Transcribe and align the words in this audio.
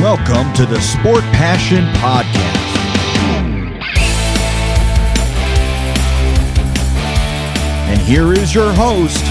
Welcome 0.00 0.52
to 0.52 0.64
the 0.64 0.80
Sport 0.80 1.24
Passion 1.32 1.84
Podcast. 1.94 2.38
And 7.88 8.00
here 8.02 8.32
is 8.32 8.54
your 8.54 8.72
host, 8.74 9.24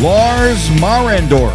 Lars 0.00 0.70
Marendorf. 0.80 1.54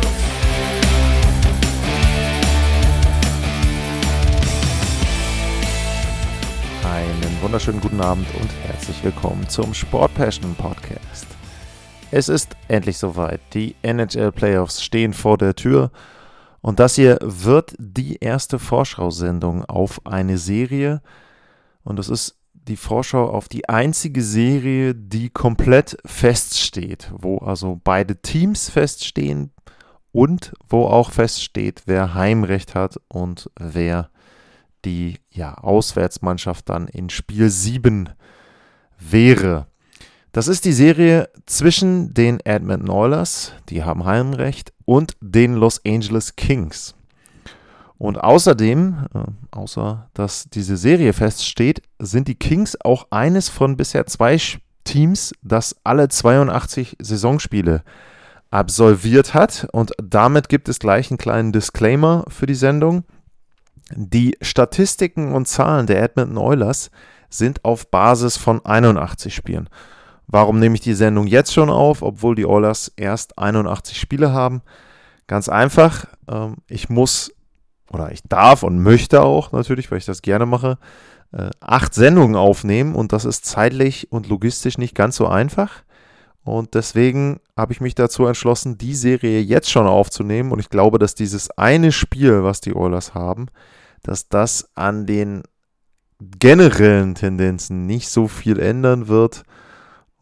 Einen 6.83 7.41
wunderschönen 7.41 7.81
guten 7.81 7.99
Abend 7.99 8.27
und 8.39 8.51
herzlich 8.67 9.03
willkommen 9.03 9.49
zum 9.49 9.73
Sport 9.73 10.13
Passion 10.13 10.53
Podcast. 10.53 11.25
Es 12.11 12.29
ist 12.29 12.55
endlich 12.67 12.99
soweit. 12.99 13.41
Die 13.55 13.73
NHL 13.81 14.31
Playoffs 14.31 14.83
stehen 14.83 15.13
vor 15.13 15.39
der 15.39 15.55
Tür 15.55 15.89
und 16.65 16.79
das 16.79 16.95
hier 16.95 17.19
wird 17.21 17.75
die 17.77 18.15
erste 18.15 18.57
Vorschau-Sendung 18.57 19.65
auf 19.65 20.03
eine 20.03 20.39
Serie. 20.39 21.03
Und 21.83 21.99
das 21.99 22.09
ist 22.09 22.39
die 22.53 22.75
Vorschau 22.75 23.29
auf 23.29 23.47
die 23.47 23.69
einzige 23.69 24.23
Serie, 24.23 24.95
die 24.95 25.29
komplett 25.29 25.95
feststeht, 26.05 27.11
wo 27.15 27.37
also 27.37 27.79
beide 27.83 28.19
Teams 28.19 28.67
feststehen 28.71 29.51
und 30.11 30.53
wo 30.67 30.87
auch 30.87 31.11
feststeht, 31.11 31.83
wer 31.85 32.15
Heimrecht 32.15 32.73
hat 32.73 32.99
und 33.09 33.51
wer 33.59 34.09
die 34.85 35.19
ja, 35.29 35.53
Auswärtsmannschaft 35.53 36.67
dann 36.67 36.87
in 36.87 37.11
Spiel 37.11 37.51
7 37.51 38.09
wäre. 38.97 39.67
Das 40.35 40.49
ist 40.49 40.65
die 40.65 40.73
Serie 40.73 41.29
zwischen 41.45 42.13
den 42.13 42.41
Edmonton 42.41 42.89
Oilers, 42.89 43.53
die 43.69 43.85
haben 43.85 44.03
Heimrecht, 44.03 44.73
und 44.83 45.15
den 45.21 45.53
Los 45.53 45.79
Angeles 45.87 46.35
Kings. 46.35 46.93
Und 47.97 48.17
außerdem, 48.17 49.07
äh, 49.13 49.19
außer 49.51 50.09
dass 50.13 50.49
diese 50.49 50.75
Serie 50.75 51.13
feststeht, 51.13 51.83
sind 51.99 52.27
die 52.27 52.35
Kings 52.35 52.75
auch 52.81 53.07
eines 53.11 53.47
von 53.47 53.77
bisher 53.77 54.07
zwei 54.07 54.37
Teams, 54.83 55.33
das 55.41 55.77
alle 55.85 56.09
82 56.09 56.97
Saisonspiele 56.99 57.81
absolviert 58.51 59.33
hat. 59.33 59.69
Und 59.71 59.93
damit 60.03 60.49
gibt 60.49 60.67
es 60.67 60.79
gleich 60.79 61.11
einen 61.11 61.17
kleinen 61.17 61.53
Disclaimer 61.53 62.25
für 62.27 62.45
die 62.45 62.55
Sendung. 62.55 63.05
Die 63.89 64.37
Statistiken 64.41 65.31
und 65.31 65.47
Zahlen 65.47 65.87
der 65.87 66.03
Edmonton 66.03 66.37
Oilers 66.37 66.91
sind 67.29 67.63
auf 67.63 67.89
Basis 67.89 68.35
von 68.35 68.65
81 68.65 69.33
Spielen. 69.33 69.69
Warum 70.27 70.59
nehme 70.59 70.75
ich 70.75 70.81
die 70.81 70.93
Sendung 70.93 71.27
jetzt 71.27 71.53
schon 71.53 71.69
auf, 71.69 72.01
obwohl 72.01 72.35
die 72.35 72.45
Oilers 72.45 72.91
erst 72.95 73.37
81 73.37 73.99
Spiele 73.99 74.33
haben? 74.33 74.61
Ganz 75.27 75.49
einfach, 75.49 76.05
ähm, 76.27 76.57
ich 76.67 76.89
muss 76.89 77.31
oder 77.91 78.11
ich 78.11 78.23
darf 78.23 78.63
und 78.63 78.81
möchte 78.81 79.21
auch 79.21 79.51
natürlich, 79.51 79.91
weil 79.91 79.99
ich 79.99 80.05
das 80.05 80.21
gerne 80.21 80.45
mache, 80.45 80.77
äh, 81.31 81.49
acht 81.59 81.93
Sendungen 81.93 82.35
aufnehmen 82.35 82.95
und 82.95 83.13
das 83.13 83.25
ist 83.25 83.45
zeitlich 83.45 84.11
und 84.11 84.27
logistisch 84.27 84.77
nicht 84.77 84.95
ganz 84.95 85.15
so 85.15 85.27
einfach. 85.27 85.83
Und 86.45 86.75
deswegen 86.75 87.39
habe 87.57 87.73
ich 87.73 87.81
mich 87.81 87.95
dazu 87.95 88.27
entschlossen, 88.27 88.77
die 88.77 88.93
Serie 88.93 89.41
jetzt 89.41 89.69
schon 89.71 89.87
aufzunehmen. 89.87 90.51
Und 90.51 90.59
ich 90.59 90.69
glaube, 90.69 90.99
dass 90.99 91.15
dieses 91.15 91.49
eine 91.57 91.91
Spiel, 91.91 92.43
was 92.43 92.61
die 92.61 92.75
Oilers 92.75 93.15
haben, 93.15 93.47
dass 94.03 94.29
das 94.29 94.69
an 94.75 95.07
den 95.07 95.41
generellen 96.19 97.15
Tendenzen 97.15 97.87
nicht 97.87 98.09
so 98.09 98.27
viel 98.27 98.59
ändern 98.59 99.07
wird. 99.07 99.43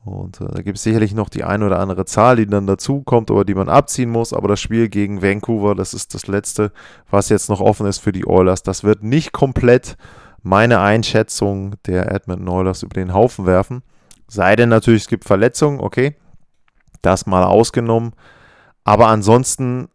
Und 0.05 0.41
äh, 0.41 0.47
da 0.51 0.61
gibt 0.61 0.77
es 0.77 0.83
sicherlich 0.83 1.13
noch 1.13 1.29
die 1.29 1.43
eine 1.43 1.65
oder 1.65 1.79
andere 1.79 2.05
Zahl, 2.05 2.35
die 2.35 2.45
dann 2.45 2.67
dazukommt 2.67 3.31
oder 3.31 3.45
die 3.45 3.55
man 3.55 3.69
abziehen 3.69 4.09
muss. 4.09 4.33
Aber 4.33 4.47
das 4.47 4.59
Spiel 4.59 4.89
gegen 4.89 5.21
Vancouver, 5.21 5.75
das 5.75 5.93
ist 5.93 6.13
das 6.13 6.27
letzte, 6.27 6.71
was 7.09 7.29
jetzt 7.29 7.49
noch 7.49 7.61
offen 7.61 7.85
ist 7.87 7.99
für 7.99 8.11
die 8.11 8.27
Oilers. 8.27 8.63
Das 8.63 8.83
wird 8.83 9.03
nicht 9.03 9.31
komplett 9.31 9.97
meine 10.41 10.81
Einschätzung 10.81 11.75
der 11.85 12.11
Edmonton 12.11 12.49
Oilers 12.49 12.83
über 12.83 12.95
den 12.95 13.13
Haufen 13.13 13.45
werfen. 13.45 13.81
Sei 14.27 14.55
denn 14.55 14.69
natürlich, 14.69 15.03
es 15.03 15.07
gibt 15.07 15.23
Verletzungen, 15.23 15.79
okay. 15.79 16.15
Das 17.01 17.25
mal 17.25 17.43
ausgenommen. 17.43 18.13
Aber 18.83 19.07
ansonsten 19.07 19.87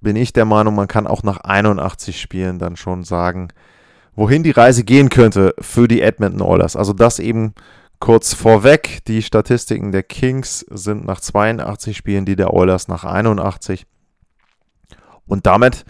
bin 0.00 0.16
ich 0.16 0.32
der 0.32 0.44
Meinung, 0.44 0.74
man 0.74 0.88
kann 0.88 1.06
auch 1.06 1.22
nach 1.22 1.38
81 1.38 2.20
Spielen 2.20 2.58
dann 2.58 2.74
schon 2.74 3.04
sagen, 3.04 3.48
wohin 4.16 4.42
die 4.42 4.50
Reise 4.50 4.82
gehen 4.82 5.08
könnte 5.08 5.54
für 5.60 5.86
die 5.86 6.02
Edmonton 6.02 6.42
Oilers. 6.42 6.74
Also 6.74 6.92
das 6.92 7.20
eben 7.20 7.54
Kurz 8.02 8.34
vorweg, 8.34 9.04
die 9.06 9.22
Statistiken 9.22 9.92
der 9.92 10.02
Kings 10.02 10.66
sind 10.70 11.06
nach 11.06 11.20
82 11.20 11.96
Spielen, 11.96 12.24
die 12.24 12.34
der 12.34 12.52
Oilers 12.52 12.88
nach 12.88 13.04
81. 13.04 13.86
Und 15.24 15.46
damit 15.46 15.84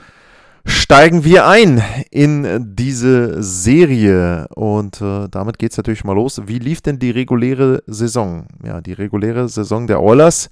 steigen 0.67 1.25
wir 1.25 1.47
ein 1.47 1.83
in 2.11 2.75
diese 2.77 3.43
Serie. 3.43 4.47
Und 4.49 5.01
äh, 5.01 5.27
damit 5.31 5.59
geht 5.59 5.71
es 5.71 5.79
natürlich 5.79 6.05
mal 6.05 6.13
los. 6.13 6.43
Wie 6.45 6.59
lief 6.59 6.83
denn 6.83 6.99
die 6.99 7.13
reguläre 7.13 7.83
Saison? 7.87 8.47
Ja, 8.63 8.83
die 8.83 8.93
reguläre 8.93 9.49
Saison 9.49 9.87
der 9.87 10.03
Oilers 10.03 10.51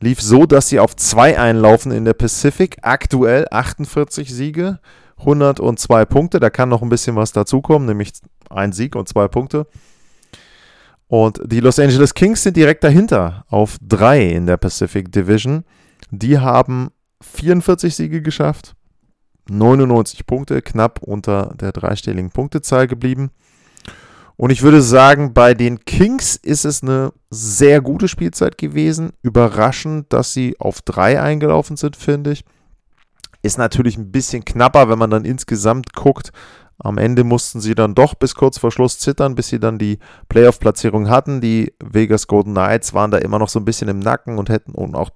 lief 0.00 0.20
so, 0.20 0.44
dass 0.44 0.70
sie 0.70 0.80
auf 0.80 0.96
zwei 0.96 1.38
einlaufen 1.38 1.92
in 1.92 2.04
der 2.04 2.14
Pacific. 2.14 2.78
Aktuell 2.82 3.46
48 3.52 4.34
Siege, 4.34 4.80
102 5.18 6.04
Punkte. 6.04 6.40
Da 6.40 6.50
kann 6.50 6.68
noch 6.68 6.82
ein 6.82 6.88
bisschen 6.88 7.14
was 7.14 7.30
dazukommen, 7.30 7.86
nämlich 7.86 8.10
ein 8.50 8.72
Sieg 8.72 8.96
und 8.96 9.08
zwei 9.08 9.28
Punkte. 9.28 9.68
Und 11.08 11.40
die 11.44 11.60
Los 11.60 11.78
Angeles 11.78 12.14
Kings 12.14 12.42
sind 12.42 12.56
direkt 12.56 12.82
dahinter 12.82 13.44
auf 13.48 13.76
drei 13.80 14.26
in 14.28 14.46
der 14.46 14.56
Pacific 14.56 15.12
Division. 15.12 15.64
Die 16.10 16.38
haben 16.38 16.90
44 17.22 17.94
Siege 17.94 18.22
geschafft, 18.22 18.74
99 19.48 20.26
Punkte, 20.26 20.62
knapp 20.62 21.00
unter 21.02 21.54
der 21.60 21.72
dreistelligen 21.72 22.30
Punktezahl 22.30 22.88
geblieben. 22.88 23.30
Und 24.36 24.50
ich 24.50 24.62
würde 24.62 24.82
sagen, 24.82 25.32
bei 25.32 25.54
den 25.54 25.84
Kings 25.84 26.36
ist 26.36 26.64
es 26.64 26.82
eine 26.82 27.12
sehr 27.30 27.80
gute 27.80 28.06
Spielzeit 28.06 28.58
gewesen. 28.58 29.12
Überraschend, 29.22 30.12
dass 30.12 30.34
sie 30.34 30.56
auf 30.58 30.82
drei 30.82 31.20
eingelaufen 31.20 31.76
sind, 31.76 31.96
finde 31.96 32.32
ich. 32.32 32.44
Ist 33.46 33.58
natürlich 33.58 33.96
ein 33.96 34.10
bisschen 34.10 34.44
knapper, 34.44 34.88
wenn 34.88 34.98
man 34.98 35.10
dann 35.10 35.24
insgesamt 35.24 35.92
guckt, 35.94 36.32
am 36.78 36.98
Ende 36.98 37.24
mussten 37.24 37.60
sie 37.60 37.74
dann 37.74 37.94
doch 37.94 38.14
bis 38.14 38.34
kurz 38.34 38.58
vor 38.58 38.70
Schluss 38.70 38.98
zittern, 38.98 39.34
bis 39.34 39.48
sie 39.48 39.60
dann 39.60 39.78
die 39.78 39.98
Playoff-Platzierung 40.28 41.08
hatten. 41.08 41.40
Die 41.40 41.72
Vegas 41.82 42.26
Golden 42.26 42.52
Knights 42.52 42.92
waren 42.92 43.10
da 43.10 43.18
immer 43.18 43.38
noch 43.38 43.48
so 43.48 43.60
ein 43.60 43.64
bisschen 43.64 43.88
im 43.88 44.00
Nacken 44.00 44.36
und 44.36 44.50
hätten, 44.50 44.72
und 44.72 44.94
auch 44.94 45.10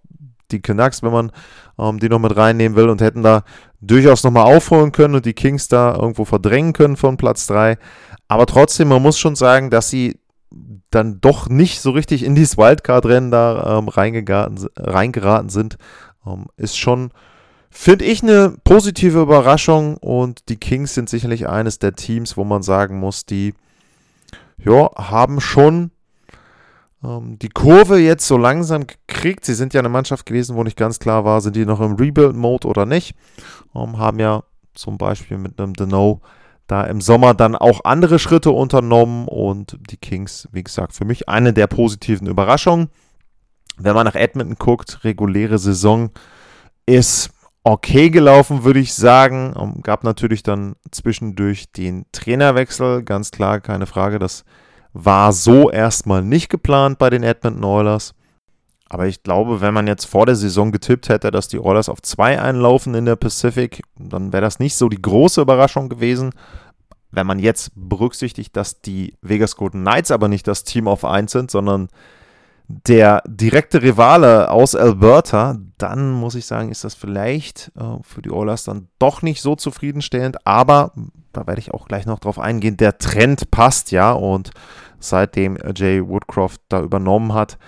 die 0.53 0.63
Canucks, 0.63 1.03
wenn 1.03 1.13
man 1.13 1.33
ähm, 1.79 1.99
die 1.99 2.09
noch 2.09 2.19
mit 2.21 2.37
reinnehmen 2.37 2.77
will, 2.77 2.89
und 2.89 3.01
hätten 3.01 3.23
da 3.23 3.43
durchaus 3.81 4.25
nochmal 4.25 4.55
aufholen 4.55 4.93
können 4.93 5.17
und 5.17 5.27
die 5.27 5.35
Kings 5.35 5.69
da 5.69 5.95
irgendwo 5.95 6.25
verdrängen 6.25 6.73
können 6.73 6.97
von 6.97 7.17
Platz 7.17 7.47
3. 7.49 7.79
Aber 8.29 8.47
trotzdem, 8.47 8.89
man 8.89 9.03
muss 9.03 9.19
schon 9.19 9.37
sagen, 9.37 9.71
dass 9.71 9.91
sie 9.91 10.21
dann 10.91 11.21
doch 11.21 11.49
nicht 11.49 11.81
so 11.81 11.91
richtig 11.91 12.25
in 12.25 12.35
dieses 12.35 12.57
Wildcard-Rennen 12.57 13.31
da 13.31 13.79
ähm, 13.79 13.89
reingeraten 13.89 15.49
sind, 15.49 15.77
ähm, 16.27 16.47
ist 16.57 16.79
schon 16.79 17.11
Finde 17.71 18.05
ich 18.05 18.23
eine 18.23 18.57
positive 18.65 19.21
Überraschung 19.21 19.97
und 19.97 20.49
die 20.49 20.57
Kings 20.57 20.95
sind 20.95 21.09
sicherlich 21.09 21.49
eines 21.49 21.79
der 21.79 21.95
Teams, 21.95 22.37
wo 22.37 22.45
man 22.45 22.63
sagen 22.63 22.99
muss, 22.99 23.27
die 23.27 23.55
ja, 24.59 24.91
haben 24.97 25.41
schon 25.41 25.93
ähm, 27.03 27.39
die 27.39 27.49
Kurve 27.49 27.99
jetzt 27.99 28.27
so 28.27 28.37
langsam 28.37 28.87
gekriegt. 28.87 29.45
Sie 29.45 29.55
sind 29.55 29.73
ja 29.73 29.81
eine 29.81 29.89
Mannschaft 29.89 30.27
gewesen, 30.27 30.57
wo 30.57 30.65
nicht 30.65 30.77
ganz 30.77 30.99
klar 30.99 31.25
war, 31.25 31.41
sind 31.41 31.57
die 31.57 31.65
noch 31.65 31.81
im 31.81 31.95
Rebuild-Mode 31.95 32.67
oder 32.67 32.87
nicht. 32.87 33.15
Ähm, 33.75 33.99
haben 33.99 34.19
ja 34.19 34.43
zum 34.75 34.99
Beispiel 34.99 35.39
mit 35.39 35.61
einem 35.61 35.75
Deno 35.75 36.21
da 36.67 36.85
im 36.85 37.01
Sommer 37.01 37.35
dann 37.35 37.57
auch 37.57 37.85
andere 37.85 38.19
Schritte 38.19 38.51
unternommen 38.53 39.27
und 39.27 39.77
die 39.91 39.97
Kings, 39.97 40.49
wie 40.53 40.63
gesagt, 40.63 40.93
für 40.93 41.05
mich 41.05 41.29
eine 41.29 41.53
der 41.53 41.67
positiven 41.67 42.29
Überraschungen. 42.29 42.89
Wenn 43.77 43.95
man 43.95 44.07
nach 44.07 44.15
Edmonton 44.15 44.57
guckt, 44.57 45.03
reguläre 45.03 45.59
Saison 45.59 46.11
ist 46.87 47.31
okay 47.65 48.11
gelaufen, 48.11 48.65
würde 48.65 48.81
ich 48.81 48.95
sagen. 48.95 49.55
Um, 49.55 49.83
gab 49.83 50.05
natürlich 50.05 50.43
dann 50.43 50.77
zwischendurch 50.91 51.71
den 51.73 52.07
Trainerwechsel, 52.13 53.03
ganz 53.03 53.31
klar, 53.31 53.61
keine 53.61 53.87
Frage. 53.87 54.19
Das 54.19 54.45
war 54.93 55.33
so 55.33 55.71
erstmal 55.71 56.23
nicht 56.23 56.49
geplant 56.49 56.99
bei 56.99 57.11
den 57.11 57.23
Edmonton 57.23 57.65
Oilers. 57.65 58.15
Aber 58.89 59.07
ich 59.07 59.23
glaube, 59.23 59.61
wenn 59.61 59.73
man 59.73 59.87
jetzt 59.87 60.07
vor 60.07 60.27
der 60.27 60.35
Saison 60.35 60.73
getippt 60.73 61.09
hätte, 61.09 61.31
dass 61.31 61.47
die 61.47 61.61
Oilers 61.61 61.89
auf 61.89 62.03
zwei 62.03 62.41
einlaufen 62.41 62.95
in 62.95 63.05
der 63.05 63.15
Pacific, 63.15 63.83
dann 63.97 64.33
wäre 64.33 64.43
das 64.43 64.59
nicht 64.59 64.75
so 64.75 64.89
die 64.89 65.01
große 65.01 65.41
Überraschung 65.41 65.89
gewesen. 65.89 66.33
Wenn 67.13 67.27
man 67.27 67.39
jetzt 67.39 67.71
berücksichtigt, 67.77 68.57
dass 68.57 68.81
die 68.81 69.15
Vegas 69.23 69.55
Golden 69.55 69.83
Knights 69.83 70.11
aber 70.11 70.27
nicht 70.27 70.47
das 70.49 70.65
Team 70.65 70.89
auf 70.89 71.05
eins 71.05 71.31
sind, 71.31 71.53
sondern 71.53 71.89
der 72.87 73.23
direkte 73.27 73.83
Rivale 73.83 74.51
aus 74.51 74.77
Alberta, 74.77 75.59
dann 75.79 76.13
muss 76.13 76.37
ich 76.37 76.47
sagen, 76.47 76.71
ist 76.71 76.85
das 76.85 76.95
vielleicht 76.95 77.73
äh, 77.77 78.03
für 78.03 78.23
die 78.23 78.31
Oilers 78.31 78.65
dann 78.65 78.89
doch 78.99 79.23
nicht 79.23 79.43
so 79.43 79.57
zufriedenstellend. 79.57 80.47
Aber 80.47 80.93
da 81.33 81.47
werde 81.47 81.61
ich 81.61 81.73
auch 81.73 81.89
gleich 81.89 82.07
noch 82.07 82.21
drauf 82.21 82.39
eingehen. 82.39 82.77
Der 82.77 82.99
Trend 82.99 83.51
passt 83.51 83.91
ja 83.91 84.13
und 84.13 84.51
seitdem 85.01 85.59
Jay 85.75 86.07
Woodcroft 86.07 86.61
da 86.69 86.81
übernommen 86.81 87.35
hat 87.35 87.59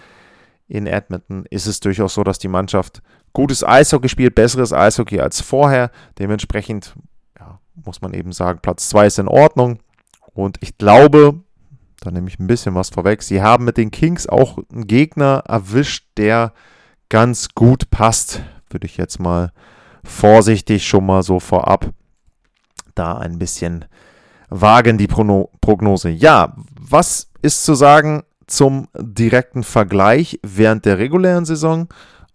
in 0.69 0.87
Edmonton, 0.87 1.47
ist 1.51 1.67
es 1.67 1.81
durchaus 1.81 2.15
so, 2.15 2.23
dass 2.23 2.39
die 2.39 2.49
Mannschaft 2.49 3.03
gutes 3.33 3.65
Eishockey 3.65 4.09
spielt, 4.09 4.35
besseres 4.35 4.73
Eishockey 4.73 5.21
als 5.21 5.41
vorher. 5.41 5.91
Dementsprechend 6.19 6.95
ja, 7.39 7.59
muss 7.75 8.03
man 8.03 8.15
eben 8.15 8.33
sagen, 8.33 8.61
Platz 8.63 8.89
2 8.89 9.07
ist 9.07 9.19
in 9.19 9.29
Ordnung. 9.29 9.81
Und 10.33 10.59
ich 10.61 10.79
glaube, 10.79 11.41
da 12.03 12.11
nehme 12.11 12.29
ich 12.29 12.39
ein 12.39 12.49
bisschen 12.49 12.75
was 12.75 12.91
vorweg, 12.91 13.23
sie 13.23 13.43
haben 13.43 13.65
mit 13.65 13.77
den 13.77 13.93
Kings 13.93 14.29
auch 14.29 14.59
einen 14.73 14.89
Gegner 14.89 15.45
erwischt, 15.47 16.05
der 16.17 16.53
ganz 17.09 17.51
gut 17.55 17.91
passt, 17.91 18.43
würde 18.71 18.87
ich 18.87 18.97
jetzt 18.97 19.21
mal 19.21 19.53
vorsichtig 20.03 20.87
schon 20.87 21.07
mal 21.07 21.23
so 21.23 21.39
vorab 21.39 21.91
da 22.95 23.19
ein 23.19 23.39
bisschen 23.39 23.85
wagen, 24.49 24.99
die 24.99 25.07
Prognose. 25.07 26.11
Ja, 26.11 26.57
was 26.81 27.31
ist 27.41 27.65
zu 27.65 27.75
sagen 27.75 28.25
zum 28.47 28.89
direkten 28.99 29.63
Vergleich 29.63 30.41
während 30.43 30.85
der 30.85 30.99
regulären 30.99 31.45
Saison? 31.45 31.89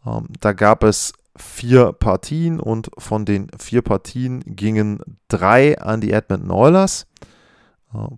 Ähm, 0.05 0.27
da 0.39 0.53
gab 0.53 0.83
es 0.83 1.13
vier 1.35 1.91
Partien 1.91 2.59
und 2.59 2.89
von 2.97 3.25
den 3.25 3.49
vier 3.59 3.81
Partien 3.81 4.41
gingen 4.45 4.99
drei 5.27 5.77
an 5.77 6.01
die 6.01 6.11
Edmonton 6.11 6.51
Oilers. 6.51 7.06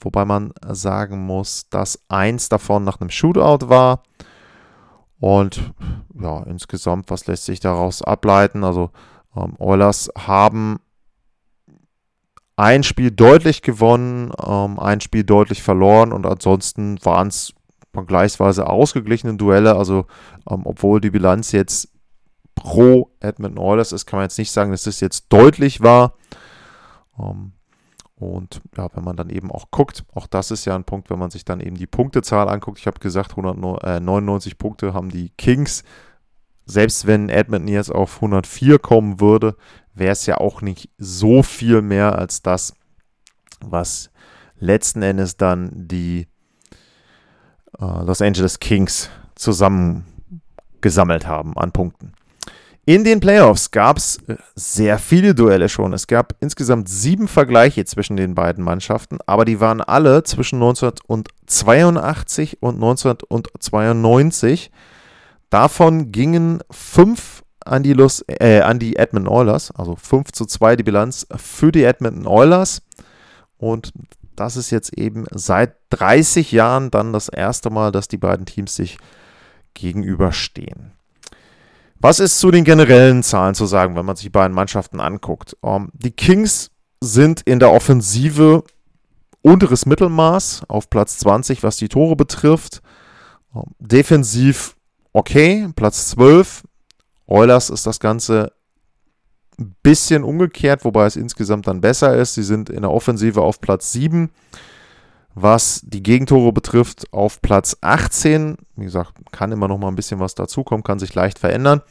Wobei 0.02 0.26
man 0.26 0.54
sagen 0.68 1.26
muss, 1.26 1.70
dass 1.70 2.00
eins 2.10 2.50
davon 2.50 2.84
nach 2.84 3.00
einem 3.00 3.10
Shootout 3.10 3.70
war. 3.70 4.04
Und 5.20 5.74
ja, 6.20 6.44
insgesamt, 6.44 7.10
was 7.10 7.28
lässt 7.28 7.46
sich 7.46 7.60
daraus 7.60 8.02
ableiten? 8.02 8.64
Also 8.64 8.92
ähm, 9.36 9.56
Oilers 9.60 10.10
haben 10.18 10.80
ein 12.56 12.84
Spiel 12.84 13.12
deutlich 13.12 13.62
gewonnen, 13.62 14.32
ähm, 14.46 14.80
ein 14.80 15.02
Spiel 15.02 15.24
deutlich 15.24 15.64
verloren 15.64 16.12
und 16.12 16.26
ansonsten 16.26 17.04
waren 17.06 17.28
es 17.28 17.54
vergleichsweise 17.94 18.68
ausgeglichene 18.68 19.36
Duelle. 19.36 19.76
Also 19.76 20.06
ähm, 20.50 20.62
obwohl 20.66 21.02
die 21.02 21.10
Bilanz 21.10 21.52
jetzt 21.52 21.90
pro 22.56 23.12
Edmonton 23.20 23.64
Oilers 23.64 23.92
ist, 23.92 24.06
kann 24.06 24.18
man 24.18 24.26
jetzt 24.26 24.38
nicht 24.38 24.52
sagen, 24.52 24.72
dass 24.72 24.84
das 24.84 25.00
jetzt 25.00 25.26
deutlich 25.30 25.82
war. 25.82 26.14
Ähm, 27.18 27.54
und 28.20 28.62
ja, 28.76 28.90
wenn 28.94 29.04
man 29.04 29.16
dann 29.16 29.30
eben 29.30 29.50
auch 29.50 29.72
guckt, 29.72 30.04
auch 30.14 30.28
das 30.28 30.52
ist 30.52 30.66
ja 30.66 30.76
ein 30.76 30.84
Punkt, 30.84 31.10
wenn 31.10 31.20
man 31.20 31.32
sich 31.32 31.46
dann 31.46 31.62
eben 31.62 31.78
die 31.78 31.88
Punktezahl 31.88 32.50
anguckt. 32.50 32.78
Ich 32.80 32.88
habe 32.88 33.00
gesagt, 33.00 33.32
199 33.32 34.52
äh, 34.52 34.56
Punkte 34.56 34.94
haben 34.94 35.10
die 35.10 35.30
Kings. 35.38 35.84
Selbst 36.66 37.08
wenn 37.08 37.30
Edmonton 37.30 37.70
jetzt 37.70 37.92
auf 37.92 38.18
104 38.18 38.78
kommen 38.78 39.22
würde, 39.22 39.56
wäre 39.94 40.12
es 40.12 40.26
ja 40.26 40.38
auch 40.38 40.62
nicht 40.62 40.90
so 40.98 41.44
viel 41.44 41.82
mehr 41.82 42.20
als 42.20 42.42
das, 42.42 42.74
was 43.62 44.12
letzten 44.60 45.02
Endes 45.02 45.38
dann 45.38 45.72
die 45.88 46.28
äh, 47.80 48.04
Los 48.04 48.22
Angeles 48.22 48.60
Kings 48.60 49.10
zusammengesammelt 49.36 51.26
haben 51.26 51.58
an 51.58 51.72
Punkten. 51.72 52.12
In 52.90 53.04
den 53.04 53.20
Playoffs 53.20 53.70
gab 53.70 53.98
es 53.98 54.18
äh, 54.28 54.38
sehr 54.56 54.98
viele 54.98 55.36
Duelle 55.36 55.70
schon. 55.70 55.94
Es 55.94 56.08
gab 56.08 56.34
insgesamt 56.40 56.90
sieben 56.90 57.28
Vergleiche 57.28 57.86
zwischen 57.86 58.18
den 58.18 58.34
beiden 58.34 58.64
Mannschaften, 58.64 59.20
aber 59.28 59.46
die 59.46 59.60
waren 59.60 59.80
alle 59.80 60.24
zwischen 60.24 60.56
1982 60.56 62.64
und 62.64 62.78
1992. 62.78 64.72
Davon 65.52 66.12
gingen 66.12 66.64
fünf 66.72 67.44
an 67.64 67.84
die, 67.84 67.94
Los, 67.94 68.26
äh, 68.28 68.62
an 68.62 68.80
die 68.80 68.96
Edmonton 68.96 69.32
Oilers, 69.32 69.70
also 69.70 69.96
5 69.96 70.32
zu 70.32 70.48
2 70.48 70.78
die 70.78 70.84
Bilanz 70.84 71.28
für 71.36 71.72
die 71.72 71.84
Edmonton 71.84 72.26
Oilers. 72.26 72.82
Und 73.60 73.94
das 74.36 74.58
ist 74.58 74.72
jetzt 74.72 74.98
eben 74.98 75.28
seit 75.30 75.76
30 75.92 76.52
Jahren 76.52 76.90
dann 76.90 77.14
das 77.14 77.30
erste 77.30 77.70
Mal, 77.70 77.92
dass 77.92 78.08
die 78.08 78.18
beiden 78.18 78.48
Teams 78.48 78.76
sich 78.76 78.98
gegenüberstehen. 79.76 80.94
Was 82.02 82.20
ist 82.20 82.40
zu 82.40 82.50
den 82.50 82.64
generellen 82.64 83.24
Zahlen 83.24 83.56
zu 83.56 83.66
sagen, 83.66 83.96
wenn 83.96 84.06
man 84.06 84.16
sich 84.16 84.26
die 84.26 84.30
beiden 84.30 84.56
Mannschaften 84.56 85.02
anguckt? 85.02 85.58
Um, 85.62 85.84
ähm, 85.84 85.90
die 85.94 86.12
Kings 86.12 86.72
sind 87.02 87.42
in 87.42 87.60
der 87.60 87.72
Offensive 87.72 88.64
unteres 89.42 89.86
Mittelmaß 89.86 90.64
auf 90.70 90.90
Platz 90.90 91.18
20, 91.20 91.62
was 91.64 91.78
die 91.78 91.90
Tore 91.90 92.16
betrifft. 92.16 92.82
Um, 93.52 93.64
ähm, 93.64 93.76
defensiv 93.80 94.78
okay, 95.12 95.68
Platz 95.76 96.08
12. 96.10 96.64
Oilers 97.28 97.70
ist 97.70 97.86
das 97.86 98.00
Ganze 98.00 98.54
ein 99.60 99.76
bisschen 99.84 100.24
umgekehrt, 100.24 100.86
wobei 100.86 101.06
es 101.06 101.18
insgesamt 101.18 101.68
dann 101.68 101.82
besser 101.82 102.16
ist. 102.16 102.34
Sie 102.34 102.44
sind 102.44 102.70
in 102.70 102.82
der 102.82 102.92
Offensive 102.92 103.42
auf 103.42 103.60
Platz 103.60 103.92
7 103.92 104.30
was 105.36 105.82
die 105.84 106.04
Gegentore 106.04 106.52
betrifft, 106.52 107.12
auf 107.14 107.42
Platz 107.42 107.78
18. 107.82 108.58
Wie 108.76 108.86
gesagt, 108.86 109.14
kann 109.32 109.52
immer 109.52 109.68
noch 109.68 109.78
mal 109.78 109.88
ein 109.88 109.96
bisschen 109.96 110.20
was 110.20 110.36
dazukommen, 110.36 110.84
kann 110.84 111.00
sich 111.00 111.14
leicht 111.16 111.40
verändern. 111.40 111.82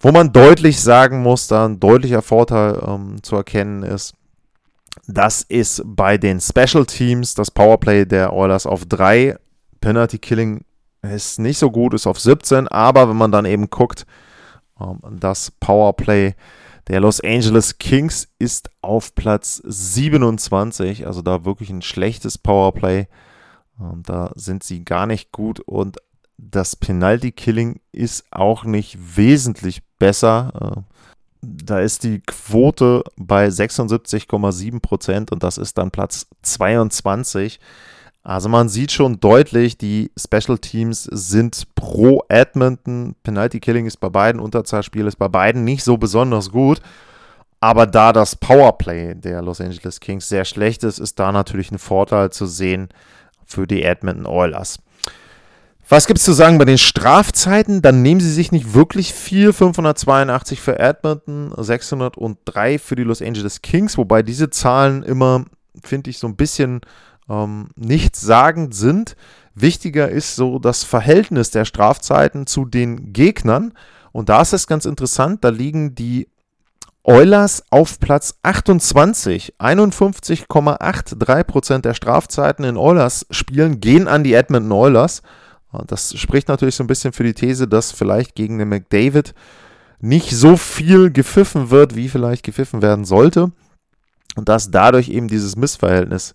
Wo 0.00 0.12
man 0.12 0.32
deutlich 0.32 0.80
sagen 0.80 1.22
muss, 1.22 1.46
da 1.48 1.66
ein 1.66 1.80
deutlicher 1.80 2.22
Vorteil 2.22 2.82
ähm, 2.86 3.22
zu 3.22 3.36
erkennen 3.36 3.82
ist, 3.82 4.14
das 5.06 5.42
ist 5.42 5.82
bei 5.84 6.18
den 6.18 6.40
Special 6.40 6.84
Teams 6.86 7.34
das 7.34 7.50
Powerplay 7.50 8.04
der 8.04 8.32
Oilers 8.32 8.66
auf 8.66 8.84
3. 8.86 9.36
Penalty 9.80 10.18
Killing 10.18 10.64
ist 11.02 11.38
nicht 11.38 11.58
so 11.58 11.70
gut, 11.70 11.94
ist 11.94 12.06
auf 12.06 12.18
17, 12.18 12.68
aber 12.68 13.08
wenn 13.08 13.16
man 13.16 13.30
dann 13.30 13.44
eben 13.44 13.70
guckt, 13.70 14.06
ähm, 14.80 15.00
das 15.18 15.50
Powerplay 15.50 16.34
der 16.88 17.00
Los 17.00 17.20
Angeles 17.20 17.78
Kings 17.78 18.28
ist 18.38 18.70
auf 18.80 19.14
Platz 19.14 19.60
27, 19.64 21.06
also 21.06 21.22
da 21.22 21.44
wirklich 21.44 21.70
ein 21.70 21.82
schlechtes 21.82 22.38
Powerplay. 22.38 23.06
Und 23.78 24.08
da 24.08 24.30
sind 24.36 24.62
sie 24.62 24.84
gar 24.84 25.06
nicht 25.06 25.32
gut 25.32 25.60
und 25.60 25.98
das 26.38 26.76
Penalty 26.76 27.32
Killing 27.32 27.80
ist 27.92 28.24
auch 28.30 28.64
nicht 28.64 29.16
wesentlich 29.16 29.82
besser. 29.98 30.84
Äh, 30.86 30.96
da 31.42 31.80
ist 31.80 32.04
die 32.04 32.20
Quote 32.20 33.04
bei 33.16 33.48
76,7 33.48 34.80
Prozent 34.80 35.32
und 35.32 35.42
das 35.42 35.58
ist 35.58 35.78
dann 35.78 35.90
Platz 35.90 36.26
22. 36.42 37.60
Also 38.26 38.48
man 38.48 38.68
sieht 38.68 38.90
schon 38.90 39.20
deutlich, 39.20 39.78
die 39.78 40.10
Special 40.18 40.58
Teams 40.58 41.04
sind 41.04 41.62
pro 41.76 42.24
Edmonton. 42.28 43.14
Penalty 43.22 43.60
Killing 43.60 43.86
ist 43.86 43.98
bei 43.98 44.08
beiden, 44.08 44.40
Unterzahlspiel 44.40 45.06
ist 45.06 45.14
bei 45.14 45.28
beiden 45.28 45.62
nicht 45.62 45.84
so 45.84 45.96
besonders 45.96 46.50
gut. 46.50 46.80
Aber 47.60 47.86
da 47.86 48.12
das 48.12 48.34
Powerplay 48.34 49.14
der 49.14 49.42
Los 49.42 49.60
Angeles 49.60 50.00
Kings 50.00 50.28
sehr 50.28 50.44
schlecht 50.44 50.82
ist, 50.82 50.98
ist 50.98 51.20
da 51.20 51.30
natürlich 51.30 51.70
ein 51.70 51.78
Vorteil 51.78 52.30
zu 52.30 52.46
sehen 52.46 52.88
für 53.44 53.68
die 53.68 53.84
Edmonton 53.84 54.26
Oilers. 54.26 54.80
Was 55.88 56.08
gibt 56.08 56.18
es 56.18 56.24
zu 56.24 56.32
sagen 56.32 56.58
bei 56.58 56.64
den 56.64 56.78
Strafzeiten? 56.78 57.80
Dann 57.80 58.02
nehmen 58.02 58.20
sie 58.20 58.32
sich 58.32 58.50
nicht 58.50 58.74
wirklich 58.74 59.14
viel. 59.14 59.52
582 59.52 60.60
für 60.60 60.80
Edmonton, 60.80 61.52
603 61.56 62.80
für 62.80 62.96
die 62.96 63.04
Los 63.04 63.22
Angeles 63.22 63.62
Kings, 63.62 63.96
wobei 63.96 64.24
diese 64.24 64.50
Zahlen 64.50 65.04
immer, 65.04 65.44
finde 65.84 66.10
ich, 66.10 66.18
so 66.18 66.26
ein 66.26 66.34
bisschen 66.34 66.80
ähm, 67.28 67.68
nichtssagend 67.76 68.74
sind. 68.74 69.16
Wichtiger 69.54 70.08
ist 70.08 70.34
so 70.36 70.58
das 70.58 70.84
Verhältnis 70.84 71.50
der 71.50 71.64
Strafzeiten 71.64 72.46
zu 72.46 72.64
den 72.64 73.12
Gegnern. 73.12 73.74
Und 74.12 74.28
da 74.28 74.42
ist 74.42 74.52
es 74.52 74.66
ganz 74.66 74.84
interessant, 74.84 75.44
da 75.44 75.50
liegen 75.50 75.94
die 75.94 76.28
Oilers 77.02 77.62
auf 77.70 78.00
Platz 78.00 78.34
28. 78.42 79.54
51,83% 79.58 81.78
der 81.78 81.94
Strafzeiten 81.94 82.64
in 82.64 82.76
Oilers-Spielen 82.76 83.80
gehen 83.80 84.08
an 84.08 84.24
die 84.24 84.34
Edmonton 84.34 84.72
Oilers. 84.72 85.22
Das 85.86 86.18
spricht 86.18 86.48
natürlich 86.48 86.74
so 86.74 86.82
ein 86.82 86.88
bisschen 86.88 87.12
für 87.12 87.22
die 87.22 87.34
These, 87.34 87.68
dass 87.68 87.92
vielleicht 87.92 88.34
gegen 88.34 88.58
den 88.58 88.68
McDavid 88.68 89.34
nicht 90.00 90.30
so 90.30 90.56
viel 90.56 91.12
gepfiffen 91.12 91.70
wird, 91.70 91.94
wie 91.94 92.08
vielleicht 92.08 92.44
gepfiffen 92.44 92.82
werden 92.82 93.04
sollte. 93.04 93.52
Und 94.34 94.48
dass 94.48 94.70
dadurch 94.70 95.08
eben 95.08 95.28
dieses 95.28 95.56
Missverhältnis 95.56 96.34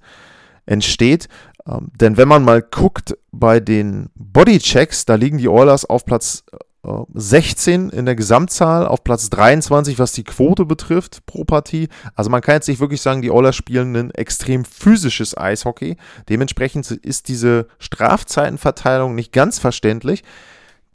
entsteht. 0.66 1.28
Ähm, 1.68 1.92
denn 2.00 2.18
wenn 2.18 2.28
man 2.28 2.44
mal 2.44 2.62
guckt 2.62 3.18
bei 3.32 3.60
den 3.60 4.10
Bodychecks, 4.16 5.06
da 5.06 5.16
liegen 5.16 5.38
die 5.38 5.50
Oilers 5.50 5.86
auf 5.86 6.06
Platz 6.06 6.44
äh, 6.84 6.90
16 7.14 7.90
in 7.90 8.06
der 8.06 8.16
Gesamtzahl, 8.16 8.88
auf 8.88 9.04
Platz 9.04 9.30
23, 9.30 10.00
was 10.00 10.14
die 10.14 10.24
Quote 10.24 10.66
betrifft 10.66 11.26
pro 11.26 11.44
Partie. 11.44 11.90
Also 12.16 12.30
man 12.30 12.42
kann 12.42 12.56
jetzt 12.56 12.68
nicht 12.68 12.80
wirklich 12.80 13.02
sagen, 13.02 13.22
die 13.22 13.32
Oilers 13.32 13.56
spielen 13.56 13.96
ein 13.96 14.12
extrem 14.12 14.66
physisches 14.66 15.38
Eishockey. 15.38 15.98
Dementsprechend 16.30 16.90
ist 16.90 17.28
diese 17.28 17.68
Strafzeitenverteilung 17.80 19.14
nicht 19.14 19.32
ganz 19.32 19.60
verständlich. 19.60 20.24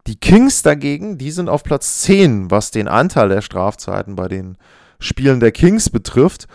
Die 0.06 0.16
Kings 0.16 0.62
dagegen, 0.62 1.18
die 1.18 1.32
sind 1.32 1.48
auf 1.48 1.64
Platz 1.64 2.02
10, 2.02 2.50
was 2.50 2.70
den 2.70 2.88
Anteil 2.88 3.28
der 3.28 3.42
Strafzeiten 3.42 4.14
bei 4.16 4.28
den 4.28 4.56
Spielen 4.98 5.40
der 5.40 5.52
Kings 5.52 5.90
betrifft. 5.90 6.46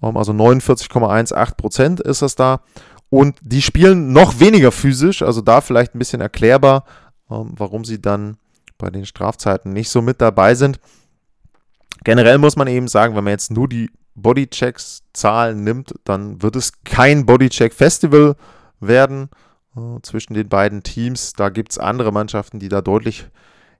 Also 0.00 0.32
49,18 0.32 1.54
Prozent 1.56 2.00
ist 2.00 2.22
das 2.22 2.34
da. 2.34 2.60
Und 3.10 3.38
die 3.40 3.62
spielen 3.62 4.12
noch 4.12 4.38
weniger 4.38 4.70
physisch, 4.70 5.22
also 5.22 5.40
da 5.40 5.60
vielleicht 5.60 5.94
ein 5.94 5.98
bisschen 5.98 6.20
erklärbar, 6.20 6.84
ähm, 7.30 7.52
warum 7.56 7.84
sie 7.84 8.00
dann 8.00 8.36
bei 8.76 8.90
den 8.90 9.06
Strafzeiten 9.06 9.72
nicht 9.72 9.88
so 9.88 10.02
mit 10.02 10.20
dabei 10.20 10.54
sind. 10.54 10.78
Generell 12.04 12.38
muss 12.38 12.56
man 12.56 12.68
eben 12.68 12.86
sagen, 12.86 13.16
wenn 13.16 13.24
man 13.24 13.32
jetzt 13.32 13.50
nur 13.50 13.68
die 13.68 13.90
Bodychecks-Zahlen 14.14 15.64
nimmt, 15.64 15.94
dann 16.04 16.42
wird 16.42 16.56
es 16.56 16.72
kein 16.84 17.26
Bodycheck-Festival 17.26 18.36
werden 18.80 19.30
äh, 19.76 20.00
zwischen 20.02 20.34
den 20.34 20.48
beiden 20.48 20.82
Teams. 20.82 21.32
Da 21.32 21.48
gibt 21.48 21.72
es 21.72 21.78
andere 21.78 22.12
Mannschaften, 22.12 22.58
die 22.58 22.68
da 22.68 22.80
deutlich 22.82 23.26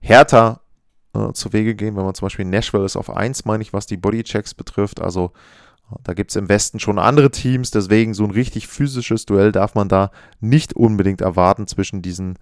härter 0.01 0.61
äh, 1.15 1.33
zu 1.33 1.53
Wege 1.53 1.75
gehen. 1.75 1.97
Wenn 1.97 2.05
man 2.05 2.15
zum 2.15 2.27
Beispiel 2.27 2.45
Nashville 2.45 2.85
ist 2.85 2.97
auf 2.97 3.11
1, 3.11 3.45
meine 3.45 3.63
ich, 3.63 3.73
was 3.73 3.87
die 3.87 3.97
Bodychecks 3.97 4.55
betrifft. 4.55 5.01
Also 5.01 5.33
Da 6.05 6.15
gibt 6.15 6.31
es 6.31 6.37
im 6.37 6.49
Westen 6.49 6.81
schon 6.81 6.99
andere 6.99 7.31
Teams, 7.31 7.71
deswegen 7.71 8.15
so 8.15 8.25
ein 8.25 8.31
richtig 8.31 8.69
physisches 8.69 9.25
Duell 9.27 9.53
darf 9.53 9.75
man 9.75 9.89
da 9.89 10.11
nicht 10.41 10.75
unbedingt 10.75 11.21
erwarten 11.21 11.67
zwischen 11.67 12.03
diesen 12.03 12.39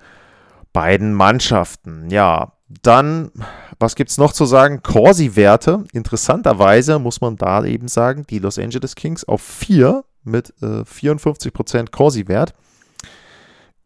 beiden 0.72 1.14
Mannschaften. 1.14 2.10
Ja, 2.10 2.52
dann, 2.82 3.30
was 3.78 3.94
gibt 3.94 4.10
es 4.10 4.18
noch 4.18 4.32
zu 4.32 4.44
sagen? 4.44 4.82
Corsi-Werte. 4.82 5.84
Interessanterweise 5.92 6.98
muss 6.98 7.20
man 7.20 7.36
da 7.36 7.64
eben 7.64 7.88
sagen, 7.88 8.26
die 8.28 8.40
Los 8.40 8.58
Angeles 8.58 8.94
Kings 8.94 9.24
auf 9.24 9.40
4 9.40 10.04
mit 10.24 10.52
äh, 10.60 10.82
54% 10.82 11.90
Corsi-Wert 11.92 12.54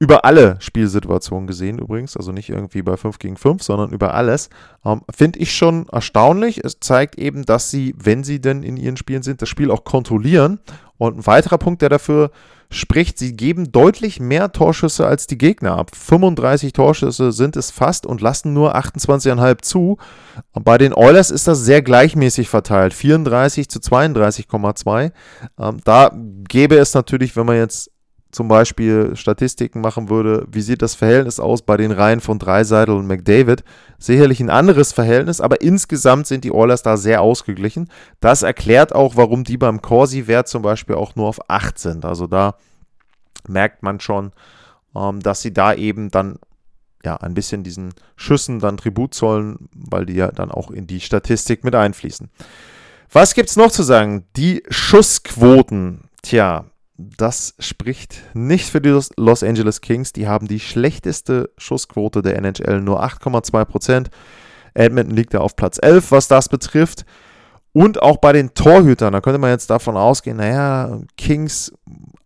über 0.01 0.25
alle 0.25 0.57
Spielsituationen 0.61 1.47
gesehen 1.47 1.79
übrigens, 1.79 2.17
also 2.17 2.33
nicht 2.33 2.49
irgendwie 2.49 2.81
bei 2.81 2.97
5 2.97 3.19
gegen 3.19 3.37
5, 3.37 3.63
sondern 3.63 3.93
über 3.93 4.15
alles, 4.15 4.49
ähm, 4.83 5.03
finde 5.15 5.39
ich 5.39 5.55
schon 5.55 5.89
erstaunlich. 5.91 6.65
Es 6.65 6.81
zeigt 6.81 7.19
eben, 7.19 7.45
dass 7.45 7.71
sie, 7.71 7.95
wenn 7.99 8.25
sie 8.25 8.41
denn 8.41 8.63
in 8.63 8.79
ihren 8.79 8.97
Spielen 8.97 9.23
sind, 9.23 9.43
das 9.43 9.51
Spiel 9.51 9.71
auch 9.71 9.85
kontrollieren. 9.85 10.59
Und 10.97 11.19
ein 11.19 11.27
weiterer 11.27 11.59
Punkt, 11.59 11.83
der 11.83 11.91
dafür 11.91 12.31
spricht, 12.71 13.19
sie 13.19 13.37
geben 13.37 13.73
deutlich 13.73 14.21
mehr 14.21 14.53
Torschüsse 14.53 15.07
als 15.07 15.27
die 15.27 15.37
Gegner 15.37 15.77
ab. 15.77 15.95
35 15.95 16.73
Torschüsse 16.73 17.31
sind 17.33 17.57
es 17.57 17.71
fast 17.71 18.07
und 18.07 18.23
lassen 18.23 18.55
nur 18.55 18.77
28,5 18.77 19.61
zu. 19.61 19.99
Bei 20.55 20.79
den 20.79 20.95
Oilers 20.95 21.31
ist 21.31 21.47
das 21.47 21.59
sehr 21.61 21.83
gleichmäßig 21.83 22.49
verteilt, 22.49 22.95
34 22.95 23.69
zu 23.69 23.81
32,2. 23.81 25.13
Ähm, 25.59 25.77
da 25.85 26.11
gäbe 26.49 26.77
es 26.77 26.95
natürlich, 26.95 27.37
wenn 27.37 27.45
man 27.45 27.57
jetzt 27.57 27.91
zum 28.31 28.49
Beispiel 28.49 29.17
Statistiken 29.17 29.81
machen 29.81 30.09
würde, 30.09 30.47
wie 30.51 30.61
sieht 30.61 30.83
das 30.83 30.95
Verhältnis 30.95 31.41
aus 31.41 31.63
bei 31.63 31.77
den 31.77 31.91
Reihen 31.91 32.21
von 32.21 32.39
Dreiseitel 32.39 32.95
und 32.95 33.07
McDavid, 33.07 33.65
sicherlich 33.99 34.41
ein 34.41 34.51
anderes 34.51 34.93
Verhältnis, 34.93 35.41
aber 35.41 35.61
insgesamt 35.61 36.27
sind 36.27 36.45
die 36.45 36.53
Oilers 36.53 36.83
da 36.83 36.97
sehr 36.97 37.23
ausgeglichen. 37.23 37.91
Das 38.21 38.43
erklärt 38.43 38.95
auch, 38.95 39.17
warum 39.17 39.45
die 39.45 39.57
beim 39.57 39.83
Corsi-Wert 39.83 40.49
zum 40.49 40.63
Beispiel 40.63 40.95
auch 40.95 41.17
nur 41.17 41.27
auf 41.27 41.51
8 41.51 41.79
sind. 41.79 42.05
Also 42.05 42.27
da 42.27 42.55
merkt 43.49 43.83
man 43.83 44.01
schon, 44.01 44.33
ähm, 44.95 45.21
dass 45.21 45.43
sie 45.43 45.53
da 45.53 45.75
eben 45.75 46.11
dann 46.11 46.39
ja 47.05 47.17
ein 47.17 47.35
bisschen 47.35 47.65
diesen 47.65 47.95
Schüssen 48.17 48.59
dann 48.59 48.77
Tribut 48.77 49.15
zollen, 49.15 49.69
weil 49.75 50.07
die 50.07 50.15
ja 50.15 50.31
dann 50.31 50.51
auch 50.51 50.71
in 50.71 50.87
die 50.87 51.01
Statistik 51.01 51.65
mit 51.65 51.75
einfließen. 51.75 52.31
Was 53.13 53.35
gibt 53.35 53.49
es 53.49 53.57
noch 53.57 53.73
zu 53.73 53.83
sagen? 53.83 54.27
Die 54.37 54.63
Schussquoten. 54.69 56.03
Tja, 56.23 56.67
das 57.17 57.55
spricht 57.59 58.23
nicht 58.35 58.71
für 58.71 58.81
die 58.81 58.99
Los 59.17 59.43
Angeles 59.43 59.81
Kings. 59.81 60.13
Die 60.13 60.29
haben 60.29 60.49
die 60.49 60.61
schlechteste 60.61 61.51
Schussquote 61.57 62.23
der 62.23 62.37
NHL, 62.37 62.81
nur 62.81 63.03
8,2% 63.03 64.07
Edmonton 64.75 65.15
liegt 65.15 65.35
da 65.35 65.39
auf 65.39 65.57
Platz 65.57 65.79
11, 65.81 66.11
was 66.13 66.29
das 66.29 66.49
betrifft. 66.49 67.05
Und 67.73 68.03
auch 68.03 68.17
bei 68.17 68.33
den 68.33 68.55
Torhütern, 68.55 69.13
da 69.13 69.21
könnte 69.21 69.39
man 69.39 69.51
jetzt 69.51 69.71
davon 69.71 69.97
ausgehen, 69.97 70.39
naja, 70.39 71.01
Kings 71.17 71.73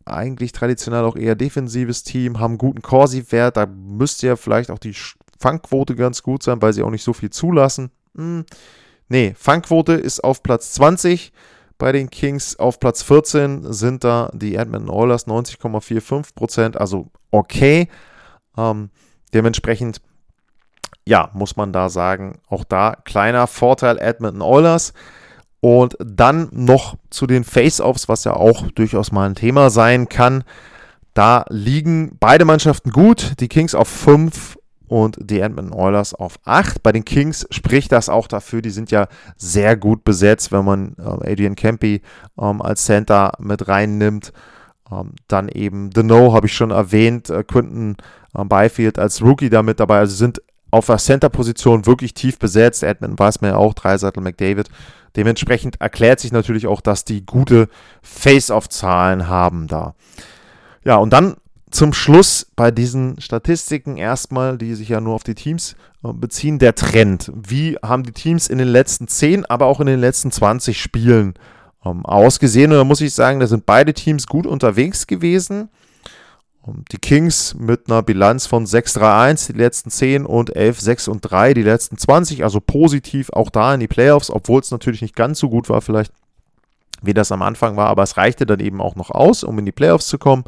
eigentlich 0.07 0.53
traditionell 0.53 1.05
auch 1.05 1.17
eher 1.17 1.35
defensives 1.35 2.03
Team, 2.03 2.39
haben 2.39 2.59
guten 2.59 2.83
Corsi-Wert, 2.83 3.57
da 3.57 3.67
müsste 3.67 4.27
ja 4.27 4.37
vielleicht 4.37 4.71
auch 4.71 4.79
die 4.79 4.95
Fangquote 5.39 5.95
ganz 5.97 6.23
gut 6.23 6.43
sein, 6.43 6.61
weil 6.63 6.73
sie 6.73 6.83
auch 6.83 6.91
nicht 6.91 7.05
so 7.05 7.13
viel 7.13 7.31
zulassen. 7.31 7.91
Hm. 8.17 8.45
Nee, 9.09 9.35
Fangquote 9.37 9.93
ist 9.93 10.25
auf 10.25 10.43
Platz 10.43 10.73
20 10.73 11.33
bei 11.79 11.93
den 11.93 12.11
Kings 12.11 12.57
auf 12.59 12.81
Platz 12.81 13.03
14 13.03 13.73
sind 13.73 14.05
da 14.05 14.31
die 14.33 14.57
Edmonton 14.57 14.91
Oilers 14.91 15.27
90,45%, 15.27 16.77
also 16.77 17.11
okay. 17.31 17.89
Ähm, 18.57 18.91
dementsprechend, 19.33 20.01
ja, 21.07 21.31
muss 21.35 21.57
man 21.57 21.73
da 21.73 21.89
sagen, 21.89 22.41
auch 22.49 22.65
da 22.65 22.97
kleiner 23.05 23.47
Vorteil 23.47 23.99
Edmonton 23.99 24.43
Oilers. 24.43 24.93
Und 25.61 25.97
dann 25.99 26.49
noch 26.53 26.97
zu 27.09 27.27
den 27.27 27.43
Face-Offs, 27.43 28.09
was 28.09 28.25
ja 28.25 28.35
auch 28.35 28.71
durchaus 28.73 29.13
mal 29.13 29.27
ein 29.27 29.35
Thema 29.35 29.71
sein 29.71 30.11
kann. 30.11 30.45
Da 31.15 31.47
liegen 31.49 32.19
beide 32.21 32.45
Mannschaften 32.45 32.91
gut. 32.91 33.41
Die 33.41 33.49
Kings 33.49 33.75
auf 33.75 33.89
5 33.89 34.54
und 34.89 35.17
die 35.21 35.41
Edmonton 35.41 35.73
Oilers 35.73 36.15
auf 36.15 36.39
8. 36.45 36.83
Bei 36.83 36.93
den 36.93 37.05
Kings 37.05 37.47
spricht 37.51 37.93
das 37.93 38.09
auch 38.09 38.27
dafür, 38.27 38.63
die 38.63 38.71
sind 38.71 38.91
ja 38.91 39.09
sehr 39.37 39.77
gut 39.77 40.05
besetzt, 40.05 40.53
wenn 40.53 40.65
man 40.65 40.97
äh, 40.99 41.33
Adrian 41.33 41.57
Campy 41.57 42.03
ähm, 42.41 42.63
als 42.63 42.85
Center 42.85 43.33
mit 43.39 43.69
reinnimmt. 43.69 44.33
Ähm, 44.91 45.13
dann 45.29 45.49
eben 45.49 45.91
The 45.95 46.03
No, 46.03 46.35
habe 46.35 46.47
ich 46.47 46.55
schon 46.55 46.71
erwähnt, 46.71 47.31
äh, 47.31 47.43
Quinton 47.45 47.97
äh, 48.35 48.45
Byfield 48.45 48.99
als 48.99 49.23
Rookie 49.23 49.51
damit 49.51 49.81
dabei. 49.81 49.99
Also 49.99 50.15
sind 50.15 50.43
auf 50.71 50.87
der 50.87 50.99
Center-Position 50.99 51.87
wirklich 51.87 52.15
tief 52.15 52.39
besetzt. 52.39 52.83
Edmonton 52.83 53.19
weiß 53.19 53.41
man 53.41 53.53
ja 53.53 53.57
auch, 53.57 53.75
Dreiseitel 53.75 54.23
McDavid. 54.23 54.69
Dementsprechend 55.17 55.81
erklärt 55.81 56.19
sich 56.19 56.33
natürlich 56.33 56.67
auch, 56.67 56.81
dass 56.81 57.05
die 57.05 57.25
gute 57.25 57.69
Face-Off-Zahlen 58.03 59.29
haben 59.29 59.69
da. 59.69 59.95
Ja, 60.85 60.97
und 60.97 61.13
dann 61.13 61.37
zum 61.75 61.93
Schluss 61.93 62.47
bei 62.57 62.71
diesen 62.71 63.21
Statistiken 63.21 63.97
erstmal, 63.97 64.57
die 64.57 64.75
sich 64.75 64.89
ja 64.89 65.01
nur 65.01 65.15
auf 65.15 65.25
die 65.25 65.35
Teams 65.35 65.75
äh, 66.05 66.13
beziehen, 66.13 66.59
der 66.59 66.75
Trend. 66.75 67.33
Wie 67.35 67.77
haben 67.83 68.05
die 68.05 68.13
Teams 68.13 68.47
in 68.47 68.59
den 68.59 68.69
letzten 68.69 69.09
10, 69.09 69.45
aber 69.47 69.67
auch 69.67 69.81
in 69.81 69.87
den 69.87 69.99
letzten 69.99 70.31
20 70.31 70.81
Spielen 70.81 71.35
ähm, 71.85 72.07
ausgesehen? 72.07 72.71
Und 72.71 72.79
da 72.79 72.85
muss 72.85 73.01
ich 73.01 73.13
sagen, 73.13 73.41
da 73.41 73.47
sind 73.47 73.67
beide 73.67 73.93
Teams 73.93 74.27
gut 74.27 74.47
unterwegs 74.47 75.07
gewesen. 75.07 75.69
Ähm, 76.67 76.85
die 76.93 76.99
Kings 76.99 77.55
mit 77.59 77.91
einer 77.91 78.03
Bilanz 78.03 78.47
von 78.47 78.67
6-3-1 78.67 79.53
die 79.53 79.59
letzten 79.59 79.91
10 79.91 80.27
und 80.27 80.55
11, 80.55 80.81
6 80.81 81.09
und 81.09 81.21
3 81.23 81.55
die 81.55 81.63
letzten 81.63 81.99
20, 81.99 82.45
also 82.45 82.61
positiv 82.61 83.31
auch 83.31 83.51
da 83.51 83.75
in 83.75 83.81
die 83.81 83.89
Playoffs, 83.89 84.31
obwohl 84.31 84.61
es 84.61 84.71
natürlich 84.71 85.03
nicht 85.03 85.17
ganz 85.17 85.41
so 85.41 85.51
gut 85.51 85.69
war, 85.69 85.81
vielleicht 85.81 86.13
wie 87.03 87.15
das 87.15 87.33
am 87.33 87.43
Anfang 87.43 87.77
war, 87.77 87.89
aber 87.89 88.03
es 88.05 88.17
reichte 88.17 88.47
dann 88.47 88.61
eben 88.61 88.81
auch 88.81 88.97
noch 88.97 89.11
aus, 89.11 89.45
um 89.45 89.59
in 89.59 89.67
die 89.67 89.73
Playoffs 89.73 90.07
zu 90.07 90.19
kommen. 90.19 90.45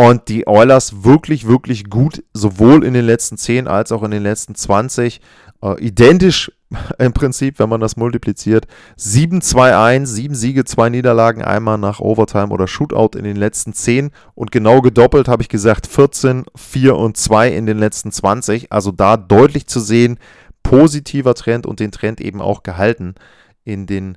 Und 0.00 0.28
die 0.28 0.46
Oilers 0.46 1.04
wirklich, 1.04 1.46
wirklich 1.46 1.90
gut, 1.90 2.24
sowohl 2.32 2.86
in 2.86 2.94
den 2.94 3.04
letzten 3.04 3.36
10 3.36 3.68
als 3.68 3.92
auch 3.92 4.02
in 4.02 4.10
den 4.10 4.22
letzten 4.22 4.54
20. 4.54 5.20
Äh, 5.60 5.78
identisch 5.78 6.50
im 6.98 7.12
Prinzip, 7.12 7.58
wenn 7.58 7.68
man 7.68 7.82
das 7.82 7.98
multipliziert. 7.98 8.66
7-2-1, 8.98 10.06
7 10.06 10.34
Siege, 10.34 10.64
2 10.64 10.88
Niederlagen, 10.88 11.42
einmal 11.42 11.76
nach 11.76 12.00
Overtime 12.00 12.48
oder 12.48 12.66
Shootout 12.66 13.18
in 13.18 13.24
den 13.24 13.36
letzten 13.36 13.74
10. 13.74 14.10
Und 14.34 14.50
genau 14.50 14.80
gedoppelt 14.80 15.28
habe 15.28 15.42
ich 15.42 15.50
gesagt 15.50 15.86
14, 15.86 16.46
4 16.56 16.96
und 16.96 17.18
2 17.18 17.52
in 17.52 17.66
den 17.66 17.76
letzten 17.76 18.10
20. 18.10 18.72
Also 18.72 18.92
da 18.92 19.18
deutlich 19.18 19.66
zu 19.66 19.80
sehen, 19.80 20.18
positiver 20.62 21.34
Trend 21.34 21.66
und 21.66 21.78
den 21.78 21.92
Trend 21.92 22.22
eben 22.22 22.40
auch 22.40 22.62
gehalten 22.62 23.16
in 23.64 23.86
den 23.86 24.16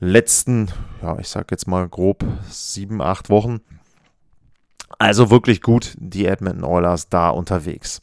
letzten, 0.00 0.66
ja, 1.00 1.16
ich 1.20 1.28
sage 1.28 1.46
jetzt 1.52 1.68
mal 1.68 1.88
grob 1.88 2.24
7, 2.50 3.00
8 3.00 3.30
Wochen. 3.30 3.60
Also 4.98 5.30
wirklich 5.30 5.60
gut, 5.60 5.94
die 5.98 6.26
Edmonton 6.26 6.64
Oilers 6.64 7.08
da 7.08 7.30
unterwegs. 7.30 8.02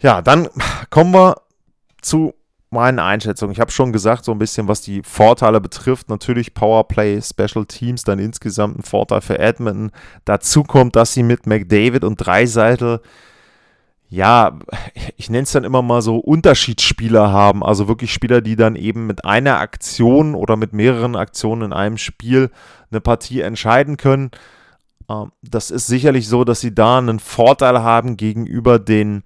Ja, 0.00 0.22
dann 0.22 0.48
kommen 0.90 1.12
wir 1.12 1.42
zu 2.02 2.34
meinen 2.70 2.98
Einschätzungen. 2.98 3.52
Ich 3.52 3.60
habe 3.60 3.70
schon 3.70 3.92
gesagt, 3.92 4.24
so 4.24 4.32
ein 4.32 4.38
bisschen, 4.38 4.68
was 4.68 4.80
die 4.80 5.02
Vorteile 5.02 5.60
betrifft. 5.60 6.08
Natürlich 6.08 6.54
Powerplay, 6.54 7.20
Special 7.22 7.64
Teams, 7.66 8.04
dann 8.04 8.18
insgesamt 8.18 8.78
ein 8.78 8.82
Vorteil 8.82 9.20
für 9.20 9.38
Edmonton. 9.38 9.90
Dazu 10.24 10.62
kommt, 10.62 10.96
dass 10.96 11.14
sie 11.14 11.22
mit 11.22 11.46
McDavid 11.46 12.04
und 12.04 12.16
Dreiseitel, 12.16 13.00
ja, 14.08 14.58
ich 15.16 15.30
nenne 15.30 15.44
es 15.44 15.52
dann 15.52 15.64
immer 15.64 15.82
mal 15.82 16.02
so 16.02 16.18
Unterschiedsspieler 16.18 17.32
haben. 17.32 17.64
Also 17.64 17.88
wirklich 17.88 18.12
Spieler, 18.12 18.40
die 18.40 18.56
dann 18.56 18.76
eben 18.76 19.06
mit 19.06 19.24
einer 19.24 19.58
Aktion 19.58 20.34
oder 20.34 20.56
mit 20.56 20.72
mehreren 20.72 21.16
Aktionen 21.16 21.62
in 21.62 21.72
einem 21.72 21.96
Spiel 21.96 22.50
eine 22.90 23.00
Partie 23.00 23.40
entscheiden 23.40 23.96
können. 23.96 24.30
Ähm, 25.08 25.32
das 25.42 25.70
ist 25.70 25.86
sicherlich 25.86 26.28
so, 26.28 26.44
dass 26.44 26.60
sie 26.60 26.74
da 26.74 26.98
einen 26.98 27.18
Vorteil 27.20 27.82
haben 27.82 28.16
gegenüber 28.16 28.78
den 28.78 29.22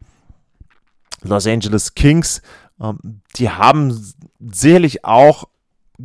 Los 1.23 1.47
Angeles 1.47 1.95
Kings. 1.95 2.43
Ähm, 2.81 3.21
die 3.37 3.51
haben 3.51 3.97
sicherlich 4.41 5.05
auch 5.05 5.45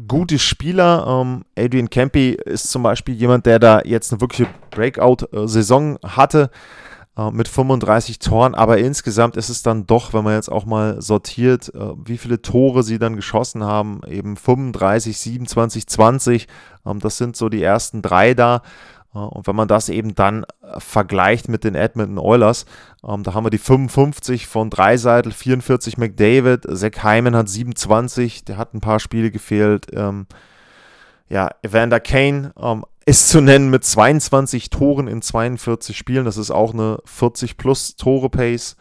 gute 0.08 0.40
Spieler. 0.40 1.06
Ähm, 1.08 1.46
Adrian 1.58 1.90
Campy 1.90 2.32
ist 2.32 2.70
zum 2.70 2.84
Beispiel 2.84 3.16
jemand, 3.16 3.46
der 3.46 3.60
da 3.60 3.82
jetzt 3.84 4.12
eine 4.12 4.22
wirkliche 4.22 4.50
Breakout-Saison 4.72 6.00
hatte 6.04 6.50
äh, 7.18 7.32
mit 7.32 7.48
35 7.48 8.20
Toren, 8.20 8.56
aber 8.56 8.78
insgesamt 8.78 9.38
ist 9.38 9.50
es 9.50 9.64
dann 9.64 9.88
doch, 9.88 10.14
wenn 10.14 10.26
man 10.26 10.34
jetzt 10.34 10.52
auch 10.52 10.66
mal 10.66 11.02
sortiert, 11.02 11.74
äh, 11.74 11.94
wie 12.04 12.18
viele 12.18 12.42
Tore 12.42 12.84
sie 12.84 13.00
dann 13.00 13.16
geschossen 13.16 13.64
haben, 13.64 14.02
eben 14.08 14.36
35, 14.36 15.18
27, 15.18 15.88
20, 15.88 16.48
das 17.00 17.18
sind 17.18 17.36
so 17.36 17.50
die 17.50 17.64
ersten 17.64 18.04
drei 18.04 18.36
da. 18.36 18.62
Und 19.24 19.48
wenn 19.48 19.56
man 19.56 19.68
das 19.68 19.90
eben 19.90 20.16
dann 20.16 20.44
äh, 20.44 20.80
vergleicht 20.80 21.48
mit 21.48 21.64
den 21.64 21.76
Edmonton 21.76 22.20
Oilers, 22.20 22.66
ähm, 23.08 23.24
da 23.24 23.34
haben 23.34 23.46
wir 23.46 23.50
die 23.50 23.58
55 23.58 24.48
von 24.48 24.70
Dreiseitel, 24.70 25.32
44 25.32 25.98
McDavid, 25.98 26.66
Zach 26.78 27.04
Hyman 27.04 27.36
hat 27.36 27.50
27, 27.50 28.46
der 28.46 28.58
hat 28.58 28.74
ein 28.74 28.82
paar 28.82 29.00
Spiele 29.00 29.32
gefehlt. 29.32 29.88
Ähm, 29.94 30.28
ja, 31.30 31.50
Evander 31.62 32.00
Kane 32.00 32.54
ähm, 32.60 32.86
ist 33.06 33.30
zu 33.30 33.42
nennen 33.42 33.70
mit 33.70 33.84
22 33.84 34.70
Toren 34.70 35.08
in 35.08 35.22
42 35.22 35.98
Spielen. 35.98 36.26
Das 36.26 36.38
ist 36.38 36.52
auch 36.52 36.74
eine 36.74 37.00
40 37.06 37.58
plus 37.58 37.96
Tore 37.96 38.30
Pace. 38.30 38.76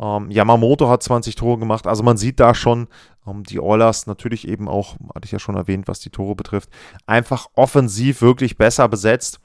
Ähm, 0.00 0.30
Yamamoto 0.30 0.88
hat 0.88 1.02
20 1.02 1.34
Tore 1.34 1.58
gemacht. 1.58 1.86
Also 1.86 2.02
man 2.02 2.16
sieht 2.16 2.40
da 2.40 2.54
schon, 2.54 2.88
ähm, 3.26 3.44
die 3.44 3.60
Oilers 3.60 4.06
natürlich 4.06 4.48
eben 4.48 4.68
auch, 4.68 4.96
hatte 5.14 5.24
ich 5.26 5.32
ja 5.32 5.38
schon 5.38 5.56
erwähnt, 5.56 5.88
was 5.88 6.00
die 6.00 6.10
Tore 6.10 6.34
betrifft, 6.34 6.70
einfach 7.06 7.46
offensiv 7.54 8.22
wirklich 8.22 8.56
besser 8.56 8.88
besetzt. 8.88 9.40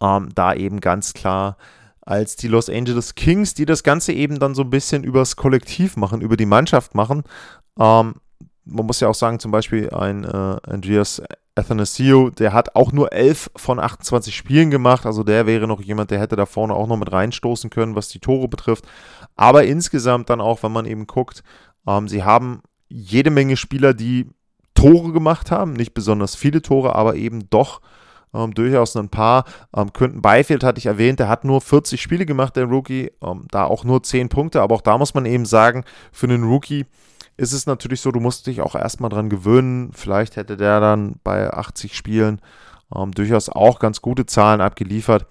Ähm, 0.00 0.30
da 0.34 0.54
eben 0.54 0.80
ganz 0.80 1.12
klar 1.12 1.56
als 2.00 2.36
die 2.36 2.48
Los 2.48 2.68
Angeles 2.68 3.14
Kings, 3.14 3.54
die 3.54 3.66
das 3.66 3.82
Ganze 3.82 4.12
eben 4.12 4.38
dann 4.38 4.54
so 4.54 4.62
ein 4.62 4.70
bisschen 4.70 5.04
übers 5.04 5.36
Kollektiv 5.36 5.96
machen, 5.96 6.20
über 6.20 6.36
die 6.36 6.46
Mannschaft 6.46 6.94
machen. 6.94 7.22
Ähm, 7.78 8.14
man 8.64 8.86
muss 8.86 9.00
ja 9.00 9.08
auch 9.08 9.14
sagen, 9.14 9.38
zum 9.38 9.50
Beispiel 9.50 9.90
ein 9.90 10.24
äh, 10.24 10.56
Andreas 10.62 11.22
Athanasio, 11.54 12.30
der 12.30 12.52
hat 12.52 12.74
auch 12.74 12.92
nur 12.92 13.12
11 13.12 13.50
von 13.56 13.78
28 13.78 14.34
Spielen 14.34 14.70
gemacht. 14.70 15.06
Also 15.06 15.24
der 15.24 15.46
wäre 15.46 15.66
noch 15.66 15.80
jemand, 15.80 16.10
der 16.10 16.20
hätte 16.20 16.36
da 16.36 16.46
vorne 16.46 16.74
auch 16.74 16.86
noch 16.86 16.96
mit 16.96 17.12
reinstoßen 17.12 17.70
können, 17.70 17.96
was 17.96 18.08
die 18.08 18.20
Tore 18.20 18.48
betrifft. 18.48 18.86
Aber 19.36 19.64
insgesamt 19.64 20.30
dann 20.30 20.40
auch, 20.40 20.62
wenn 20.62 20.72
man 20.72 20.86
eben 20.86 21.06
guckt, 21.06 21.42
ähm, 21.86 22.08
sie 22.08 22.24
haben 22.24 22.62
jede 22.88 23.30
Menge 23.30 23.56
Spieler, 23.56 23.94
die 23.94 24.28
Tore 24.74 25.12
gemacht 25.12 25.50
haben. 25.50 25.72
Nicht 25.72 25.94
besonders 25.94 26.34
viele 26.34 26.62
Tore, 26.62 26.94
aber 26.94 27.16
eben 27.16 27.50
doch 27.50 27.80
ähm, 28.34 28.54
durchaus 28.54 28.96
ein 28.96 29.08
paar. 29.08 29.44
Ähm, 29.74 29.92
Quinton 29.92 30.22
Byfield 30.22 30.64
hatte 30.64 30.78
ich 30.78 30.86
erwähnt, 30.86 31.20
der 31.20 31.28
hat 31.28 31.44
nur 31.44 31.60
40 31.60 32.00
Spiele 32.00 32.26
gemacht, 32.26 32.56
der 32.56 32.64
Rookie. 32.64 33.10
Ähm, 33.22 33.46
da 33.50 33.64
auch 33.64 33.84
nur 33.84 34.02
10 34.02 34.28
Punkte. 34.28 34.62
Aber 34.62 34.74
auch 34.74 34.82
da 34.82 34.98
muss 34.98 35.14
man 35.14 35.26
eben 35.26 35.46
sagen, 35.46 35.84
für 36.12 36.26
einen 36.26 36.44
Rookie 36.44 36.86
ist 37.36 37.52
es 37.52 37.66
natürlich 37.66 38.00
so, 38.00 38.12
du 38.12 38.20
musst 38.20 38.46
dich 38.46 38.60
auch 38.60 38.74
erstmal 38.74 39.10
dran 39.10 39.30
gewöhnen. 39.30 39.92
Vielleicht 39.92 40.36
hätte 40.36 40.56
der 40.56 40.80
dann 40.80 41.16
bei 41.24 41.52
80 41.52 41.96
Spielen 41.96 42.40
ähm, 42.94 43.12
durchaus 43.12 43.48
auch 43.48 43.78
ganz 43.78 44.02
gute 44.02 44.26
Zahlen 44.26 44.60
abgeliefert. 44.60 45.26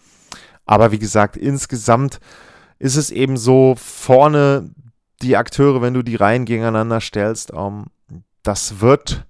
Aber 0.66 0.92
wie 0.92 1.00
gesagt, 1.00 1.38
insgesamt 1.38 2.20
ist 2.80 2.96
es 2.96 3.12
eben 3.12 3.38
so, 3.38 3.76
vorne 3.78 4.72
die 5.22 5.36
Akteure, 5.36 5.82
wenn 5.82 5.94
du 5.94 6.02
die 6.02 6.16
Reihen 6.16 6.46
gegeneinander 6.46 7.02
stellst, 7.02 7.52
ähm, 7.54 7.88
das 8.44 8.80
wird 8.80 9.26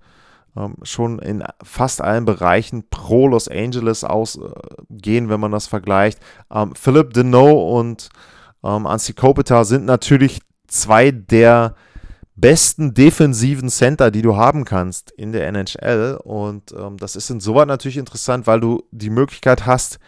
schon 0.83 1.19
in 1.19 1.43
fast 1.63 2.01
allen 2.01 2.25
Bereichen 2.25 2.83
pro 2.89 3.27
Los 3.27 3.47
Angeles 3.47 4.03
ausgehen, 4.03 5.29
wenn 5.29 5.39
man 5.39 5.51
das 5.51 5.67
vergleicht. 5.67 6.19
Ähm, 6.51 6.73
Philip 6.75 7.13
Deneau 7.13 7.77
und 7.77 8.09
ähm, 8.63 8.85
Ansi 8.85 9.13
Kopitar 9.13 9.65
sind 9.65 9.85
natürlich 9.85 10.39
zwei 10.67 11.11
der 11.11 11.75
besten 12.35 12.93
defensiven 12.93 13.69
Center, 13.69 14.11
die 14.11 14.21
du 14.21 14.37
haben 14.37 14.65
kannst 14.65 15.11
in 15.11 15.31
der 15.31 15.47
NHL. 15.47 16.19
Und 16.23 16.73
ähm, 16.73 16.97
das 16.97 17.15
ist 17.15 17.29
insoweit 17.29 17.67
natürlich 17.67 17.97
interessant, 17.97 18.47
weil 18.47 18.59
du 18.59 18.83
die 18.91 19.09
Möglichkeit 19.09 19.65
hast, 19.65 19.99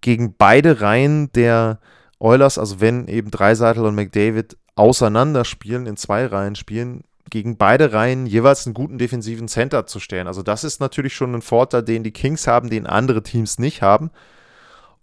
gegen 0.00 0.34
beide 0.36 0.80
Reihen 0.80 1.30
der 1.32 1.78
Oilers, 2.18 2.58
also 2.58 2.80
wenn 2.80 3.06
eben 3.08 3.30
Dreiseitel 3.30 3.84
und 3.84 3.94
McDavid 3.94 4.56
auseinander 4.76 5.44
spielen, 5.44 5.86
in 5.86 5.96
zwei 5.96 6.26
Reihen 6.26 6.54
spielen, 6.54 7.02
gegen 7.30 7.56
beide 7.56 7.92
Reihen 7.92 8.26
jeweils 8.26 8.66
einen 8.66 8.74
guten 8.74 8.98
defensiven 8.98 9.48
Center 9.48 9.86
zu 9.86 10.00
stellen. 10.00 10.26
Also 10.26 10.42
das 10.42 10.64
ist 10.64 10.80
natürlich 10.80 11.14
schon 11.14 11.34
ein 11.34 11.42
Vorteil, 11.42 11.82
den 11.82 12.02
die 12.02 12.12
Kings 12.12 12.46
haben, 12.46 12.70
den 12.70 12.86
andere 12.86 13.22
Teams 13.22 13.58
nicht 13.58 13.82
haben. 13.82 14.10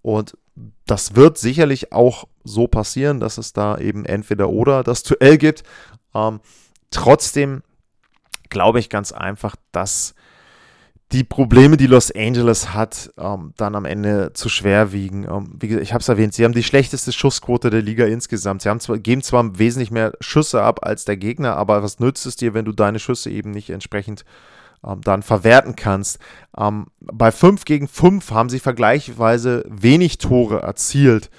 Und 0.01 0.37
das 0.85 1.15
wird 1.15 1.37
sicherlich 1.37 1.91
auch 1.91 2.27
so 2.43 2.67
passieren, 2.67 3.19
dass 3.19 3.37
es 3.37 3.53
da 3.53 3.77
eben 3.77 4.05
entweder 4.05 4.49
oder 4.49 4.83
das 4.83 5.03
Duell 5.03 5.37
gibt. 5.37 5.63
Ähm, 6.13 6.39
Trotzdem 6.91 7.63
glaube 8.49 8.79
ich 8.79 8.89
ganz 8.89 9.11
einfach, 9.11 9.55
dass 9.71 10.15
die 11.13 11.23
Probleme, 11.23 11.77
die 11.77 11.87
Los 11.87 12.11
Angeles 12.11 12.73
hat, 12.73 13.11
ähm, 13.17 13.53
dann 13.55 13.75
am 13.75 13.85
Ende 13.85 14.33
zu 14.33 14.49
schwer 14.49 14.91
wiegen. 14.91 15.23
Ähm, 15.23 15.55
wie 15.57 15.69
gesagt, 15.69 15.83
ich 15.83 15.93
habe 15.93 16.01
es 16.01 16.09
erwähnt, 16.09 16.33
sie 16.33 16.43
haben 16.43 16.53
die 16.53 16.63
schlechteste 16.63 17.13
Schussquote 17.13 17.69
der 17.69 17.81
Liga 17.81 18.05
insgesamt. 18.05 18.61
Sie 18.61 18.69
haben 18.69 18.81
zwar, 18.81 18.97
geben 18.97 19.21
zwar 19.21 19.57
wesentlich 19.57 19.89
mehr 19.89 20.13
Schüsse 20.19 20.61
ab 20.61 20.79
als 20.85 21.05
der 21.05 21.15
Gegner, 21.15 21.55
aber 21.55 21.81
was 21.81 21.99
nützt 21.99 22.25
es 22.25 22.35
dir, 22.35 22.53
wenn 22.53 22.65
du 22.65 22.73
deine 22.73 22.99
Schüsse 22.99 23.29
eben 23.29 23.51
nicht 23.51 23.69
entsprechend 23.69 24.25
ähm, 24.85 24.99
dann 25.01 25.23
verwerten 25.23 25.77
kannst? 25.77 26.19
Ähm, 26.57 26.87
bei 26.99 27.31
5 27.31 27.63
gegen 27.63 27.87
5 27.87 28.31
haben 28.31 28.49
sie 28.49 28.59
vergleichsweise 28.59 29.63
wenig 29.69 30.17
Tore 30.17 30.61
erzielt. 30.61 31.29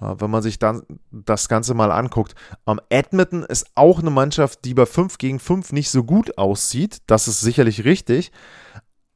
Äh, 0.00 0.14
wenn 0.18 0.30
man 0.30 0.42
sich 0.42 0.58
dann 0.58 0.82
das 1.10 1.48
Ganze 1.48 1.74
mal 1.74 1.90
anguckt. 1.90 2.34
Ähm, 2.66 2.80
Edmonton 2.90 3.44
ist 3.44 3.66
auch 3.74 4.00
eine 4.00 4.10
Mannschaft, 4.10 4.64
die 4.64 4.74
bei 4.74 4.86
5 4.86 5.18
gegen 5.18 5.38
5 5.38 5.72
nicht 5.72 5.90
so 5.90 6.04
gut 6.04 6.36
aussieht. 6.36 6.98
Das 7.06 7.28
ist 7.28 7.40
sicherlich 7.40 7.84
richtig. 7.84 8.30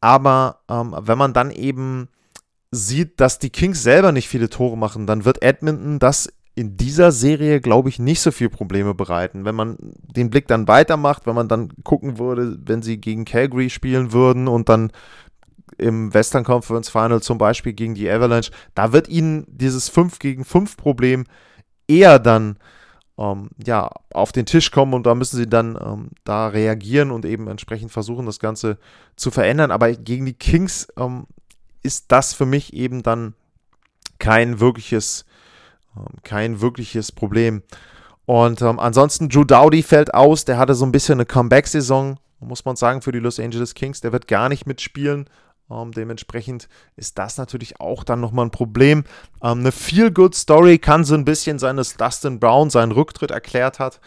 Aber 0.01 0.61
ähm, 0.69 0.95
wenn 0.99 1.19
man 1.19 1.33
dann 1.33 1.51
eben 1.51 2.09
sieht, 2.71 3.21
dass 3.21 3.39
die 3.39 3.51
Kings 3.51 3.83
selber 3.83 4.13
nicht 4.13 4.29
viele 4.29 4.49
Tore 4.49 4.77
machen, 4.77 5.07
dann 5.07 5.25
wird 5.25 5.43
Edmonton 5.43 5.99
das 5.99 6.33
in 6.55 6.77
dieser 6.77 7.13
Serie, 7.13 7.61
glaube 7.61 7.89
ich, 7.89 7.99
nicht 7.99 8.21
so 8.21 8.31
viele 8.31 8.51
Probleme 8.51 8.95
bereiten. 8.95 9.45
Wenn 9.45 9.55
man 9.55 9.77
den 9.81 10.31
Blick 10.31 10.47
dann 10.49 10.69
weitermacht, 10.69 11.27
wenn 11.27 11.35
man 11.35 11.49
dann 11.49 11.73
gucken 11.85 12.19
würde, 12.19 12.59
wenn 12.65 12.83
sie 12.83 12.99
gegen 13.01 13.25
Calgary 13.25 13.71
spielen 13.71 14.13
würden 14.13 14.49
und 14.49 14.69
dann 14.69 14.93
im 15.79 16.13
Western 16.13 16.45
Conference 16.45 16.91
Final 16.91 17.23
zum 17.23 17.39
Beispiel 17.39 17.73
gegen 17.73 17.95
die 17.95 18.11
Avalanche, 18.11 18.51
da 18.75 18.93
wird 18.93 19.09
ihnen 19.09 19.47
dieses 19.49 19.89
5 19.89 20.19
gegen 20.19 20.45
5 20.45 20.77
Problem 20.77 21.25
eher 21.89 22.19
dann 22.19 22.57
ähm, 23.21 23.51
ja, 23.65 23.91
auf 24.15 24.33
den 24.33 24.47
Tisch 24.47 24.71
kommen 24.71 24.95
und 24.95 25.05
da 25.05 25.15
müssen 25.15 25.37
sie 25.37 25.47
dann 25.47 25.79
ähm, 25.81 26.09
da 26.25 26.49
reagieren 26.49 27.11
und 27.11 27.27
eben 27.27 27.49
entsprechend 27.49 27.93
versuchen, 27.93 28.25
das 28.25 28.41
Ganze 28.41 28.79
zu 29.15 29.31
verändern. 29.31 29.71
Aber 29.71 29.93
gegen 29.93 30.25
die 30.25 30.33
Kings 30.33 30.89
ähm, 30.99 31.27
ist 31.83 32.07
das 32.09 32.33
für 32.33 32.47
mich 32.47 32.73
eben 32.73 33.03
dann 33.03 33.35
kein 34.19 34.59
wirkliches, 34.59 35.27
ähm, 35.97 36.17
kein 36.25 36.63
wirkliches 36.63 37.13
Problem. 37.13 37.63
Und 38.25 38.63
ähm, 38.63 38.81
ansonsten, 38.81 39.29
Drew 39.29 39.45
Dowdy 39.45 39.83
fällt 39.83 40.15
aus, 40.15 40.47
der 40.47 40.57
hatte 40.57 40.75
so 40.75 40.87
ein 40.87 40.93
bisschen 40.93 41.15
eine 41.15 41.27
Comeback-Saison, 41.27 42.19
muss 42.41 42.65
man 42.65 42.77
sagen, 42.77 43.03
für 43.03 43.13
die 43.13 43.19
Los 43.19 43.39
Angeles 43.39 43.75
Kings. 43.75 44.01
Der 44.01 44.13
wird 44.13 44.29
gar 44.29 44.49
nicht 44.49 44.67
mitspielen. 44.67 45.29
Ähm, 45.71 45.93
dementsprechend 45.93 46.69
ist 46.97 47.19
das 47.19 47.39
natürlich 47.39 47.81
auch 47.81 48.05
dann 48.05 48.21
nochmal 48.21 48.47
ein 48.47 48.51
Problem. 48.51 49.05
Ähm, 49.43 49.61
eine 49.61 49.73
Feel-Good-Story 49.73 50.79
kann 50.79 51.05
so 51.05 51.15
ein 51.15 51.25
bisschen 51.25 51.59
sein, 51.59 51.77
dass 51.77 51.97
Dustin 51.97 52.41
Brown 52.41 52.71
seinen 52.71 52.93
Rücktritt 52.93 53.31
erklärt 53.31 53.79
hat, 53.79 54.01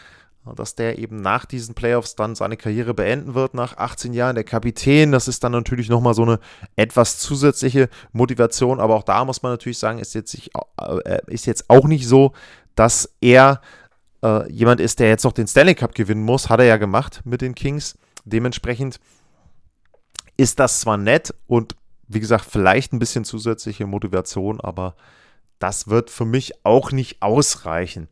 äh, 0.46 0.54
dass 0.54 0.74
der 0.74 0.98
eben 0.98 1.20
nach 1.20 1.46
diesen 1.46 1.74
Playoffs 1.74 2.16
dann 2.16 2.34
seine 2.34 2.56
Karriere 2.56 2.94
beenden 2.94 3.34
wird, 3.34 3.54
nach 3.54 3.76
18 3.76 4.12
Jahren. 4.12 4.34
Der 4.34 4.44
Kapitän, 4.44 5.12
das 5.12 5.28
ist 5.28 5.42
dann 5.42 5.52
natürlich 5.52 5.88
nochmal 5.88 6.14
so 6.14 6.22
eine 6.22 6.38
etwas 6.76 7.18
zusätzliche 7.18 7.88
Motivation, 8.12 8.80
aber 8.80 8.94
auch 8.94 9.04
da 9.04 9.24
muss 9.24 9.42
man 9.42 9.52
natürlich 9.52 9.78
sagen, 9.78 9.98
ist 9.98 10.14
jetzt, 10.14 10.34
nicht, 10.34 10.50
äh, 10.78 11.20
ist 11.28 11.46
jetzt 11.46 11.70
auch 11.70 11.86
nicht 11.86 12.06
so, 12.06 12.32
dass 12.74 13.14
er 13.20 13.60
äh, 14.22 14.50
jemand 14.50 14.80
ist, 14.80 14.98
der 14.98 15.08
jetzt 15.08 15.24
noch 15.24 15.32
den 15.32 15.46
Stanley 15.46 15.74
Cup 15.74 15.94
gewinnen 15.94 16.24
muss. 16.24 16.48
Hat 16.48 16.60
er 16.60 16.66
ja 16.66 16.76
gemacht 16.76 17.20
mit 17.24 17.40
den 17.40 17.54
Kings. 17.54 17.96
Dementsprechend 18.24 18.98
ist 20.36 20.58
das 20.58 20.80
zwar 20.80 20.96
nett 20.96 21.34
und 21.46 21.76
wie 22.08 22.20
gesagt, 22.20 22.44
vielleicht 22.44 22.92
ein 22.92 22.98
bisschen 22.98 23.24
zusätzliche 23.24 23.86
Motivation, 23.86 24.60
aber 24.60 24.94
das 25.58 25.88
wird 25.88 26.10
für 26.10 26.24
mich 26.24 26.64
auch 26.64 26.92
nicht 26.92 27.22
ausreichen. 27.22 28.08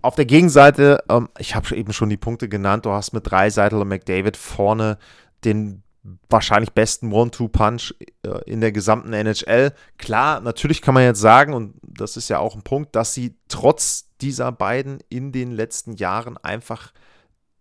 Auf 0.00 0.14
der 0.14 0.24
Gegenseite, 0.24 1.04
ähm, 1.08 1.28
ich 1.38 1.54
habe 1.54 1.76
eben 1.76 1.92
schon 1.92 2.08
die 2.08 2.16
Punkte 2.16 2.48
genannt, 2.48 2.86
du 2.86 2.90
hast 2.90 3.12
mit 3.12 3.30
drei 3.30 3.50
Seitel 3.50 3.80
und 3.80 3.88
McDavid 3.88 4.36
vorne 4.36 4.98
den 5.44 5.82
wahrscheinlich 6.30 6.72
besten 6.72 7.12
One-Two-Punch 7.12 7.94
äh, 8.22 8.42
in 8.46 8.60
der 8.60 8.72
gesamten 8.72 9.12
NHL. 9.12 9.72
Klar, 9.98 10.40
natürlich 10.40 10.80
kann 10.80 10.94
man 10.94 11.02
jetzt 11.02 11.20
sagen, 11.20 11.52
und 11.52 11.74
das 11.82 12.16
ist 12.16 12.28
ja 12.28 12.38
auch 12.38 12.54
ein 12.54 12.62
Punkt, 12.62 12.96
dass 12.96 13.14
sie 13.14 13.36
trotz 13.48 14.08
dieser 14.20 14.52
beiden 14.52 15.00
in 15.08 15.32
den 15.32 15.52
letzten 15.52 15.92
Jahren 15.94 16.36
einfach 16.38 16.92